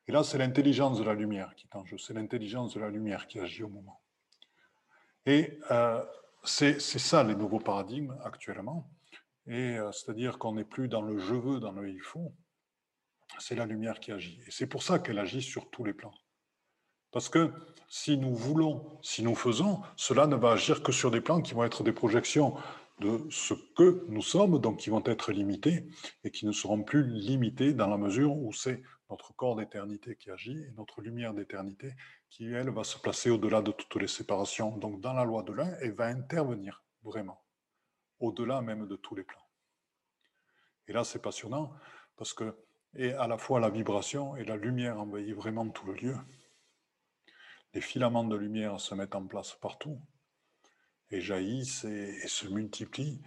Et 0.09 0.12
là, 0.12 0.25
c'est 0.25 0.38
l'intelligence 0.38 0.99
de 0.99 1.05
la 1.05 1.14
lumière 1.14 1.55
qui 1.55 1.66
est 1.66 1.77
en 1.77 1.85
jeu, 1.85 1.99
c'est 1.99 2.14
l'intelligence 2.14 2.75
de 2.75 2.81
la 2.81 2.88
lumière 2.88 3.27
qui 3.27 3.38
agit 3.38 3.62
au 3.62 3.68
moment. 3.68 4.03
Et 5.27 5.59
euh, 5.71 6.03
c'est 6.48 6.80
ça 6.80 7.22
les 7.22 7.34
nouveaux 7.34 7.61
paradigmes 7.61 8.16
actuellement. 8.24 8.90
Et 9.46 9.78
euh, 9.78 9.90
c'est-à-dire 9.92 10.38
qu'on 10.38 10.54
n'est 10.54 10.64
plus 10.64 10.88
dans 10.88 11.02
le 11.02 11.18
je 11.18 11.34
veux, 11.34 11.61
dans 11.61 11.72
le 11.72 11.88
il 11.88 12.00
faut. 12.00 12.34
C'est 13.38 13.54
la 13.54 13.66
lumière 13.66 14.00
qui 14.00 14.12
agit. 14.12 14.40
Et 14.46 14.50
c'est 14.50 14.66
pour 14.66 14.82
ça 14.82 14.98
qu'elle 14.98 15.18
agit 15.18 15.42
sur 15.42 15.70
tous 15.70 15.84
les 15.84 15.92
plans. 15.92 16.14
Parce 17.12 17.28
que 17.28 17.52
si 17.88 18.18
nous 18.18 18.34
voulons, 18.34 18.98
si 19.02 19.22
nous 19.22 19.34
faisons, 19.34 19.80
cela 19.96 20.26
ne 20.26 20.37
va 20.37 20.52
agir 20.52 20.82
que 20.82 20.92
sur 20.92 21.11
des 21.11 21.20
plans 21.20 21.40
qui 21.40 21.54
vont 21.54 21.64
être 21.64 21.82
des 21.82 21.92
projections 21.92 22.54
de 23.00 23.26
ce 23.30 23.54
que 23.76 24.04
nous 24.08 24.22
sommes, 24.22 24.58
donc 24.58 24.78
qui 24.78 24.90
vont 24.90 25.02
être 25.06 25.32
limités 25.32 25.88
et 26.24 26.30
qui 26.30 26.46
ne 26.46 26.52
seront 26.52 26.82
plus 26.82 27.04
limités 27.06 27.72
dans 27.72 27.87
la 27.87 27.96
mesure 27.96 28.37
où 28.37 28.52
c'est 28.52 28.82
notre 29.11 29.35
corps 29.35 29.57
d'éternité 29.57 30.16
qui 30.16 30.31
agit 30.31 30.59
et 30.59 30.71
notre 30.77 31.01
lumière 31.01 31.35
d'éternité 31.35 31.94
qui, 32.29 32.47
elle, 32.53 32.71
va 32.71 32.85
se 32.85 32.99
placer 32.99 33.31
au-delà 33.31 33.62
de 33.62 33.73
toutes 33.73 33.97
les 33.97 34.09
séparations, 34.09 34.77
donc 34.77 35.01
dans 35.01 35.14
la 35.14 35.25
loi 35.25 35.42
de 35.42 35.53
l'un, 35.53 35.79
et 35.81 35.90
va 35.90 36.07
intervenir 36.07 36.85
vraiment, 37.03 37.42
au-delà 38.21 38.61
même 38.61 38.87
de 38.87 38.97
tous 38.97 39.14
les 39.14 39.25
plans. 39.25 39.49
Et 40.88 40.92
là, 40.92 41.05
c'est 41.05 41.23
passionnant 41.23 41.73
parce 42.16 42.33
que, 42.33 42.57
et 42.94 43.12
à 43.12 43.27
la 43.27 43.38
fois 43.38 43.61
la 43.61 43.71
vibration 43.71 44.37
et 44.37 44.44
la 44.44 44.57
lumière 44.57 45.01
envahit 45.01 45.35
vraiment 45.35 45.68
tout 45.68 45.87
le 45.87 45.94
lieu. 45.94 46.16
Les 47.75 47.83
filaments 47.83 48.25
de 48.25 48.37
lumière 48.37 48.81
se 48.81 48.94
mettent 48.94 49.14
en 49.14 49.27
place 49.27 49.55
partout 49.61 50.01
et 51.11 51.21
jaillissent 51.21 51.85
et, 51.85 52.27
se 52.27 52.49
multiplient 52.49 53.23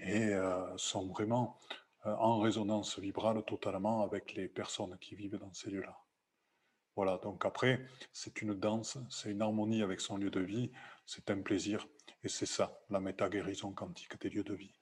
et 0.00 0.34
euh, 0.34 0.76
sont 0.76 1.06
vraiment 1.06 1.60
en 2.04 2.40
résonance 2.40 2.98
vibrale 2.98 3.44
totalement 3.44 4.02
avec 4.02 4.34
les 4.34 4.48
personnes 4.48 4.96
qui 4.98 5.14
vivent 5.14 5.38
dans 5.38 5.52
ces 5.52 5.70
lieux-là. 5.70 5.96
Voilà, 6.94 7.18
donc 7.18 7.46
après, 7.46 7.86
c'est 8.12 8.42
une 8.42 8.54
danse, 8.54 8.98
c'est 9.08 9.30
une 9.30 9.40
harmonie 9.40 9.82
avec 9.82 10.00
son 10.00 10.18
lieu 10.18 10.30
de 10.30 10.40
vie, 10.40 10.70
c'est 11.06 11.30
un 11.30 11.40
plaisir, 11.40 11.86
et 12.22 12.28
c'est 12.28 12.46
ça, 12.46 12.80
la 12.90 13.00
méta-guérison 13.00 13.72
quantique 13.72 14.20
des 14.20 14.28
lieux 14.28 14.44
de 14.44 14.54
vie. 14.54 14.81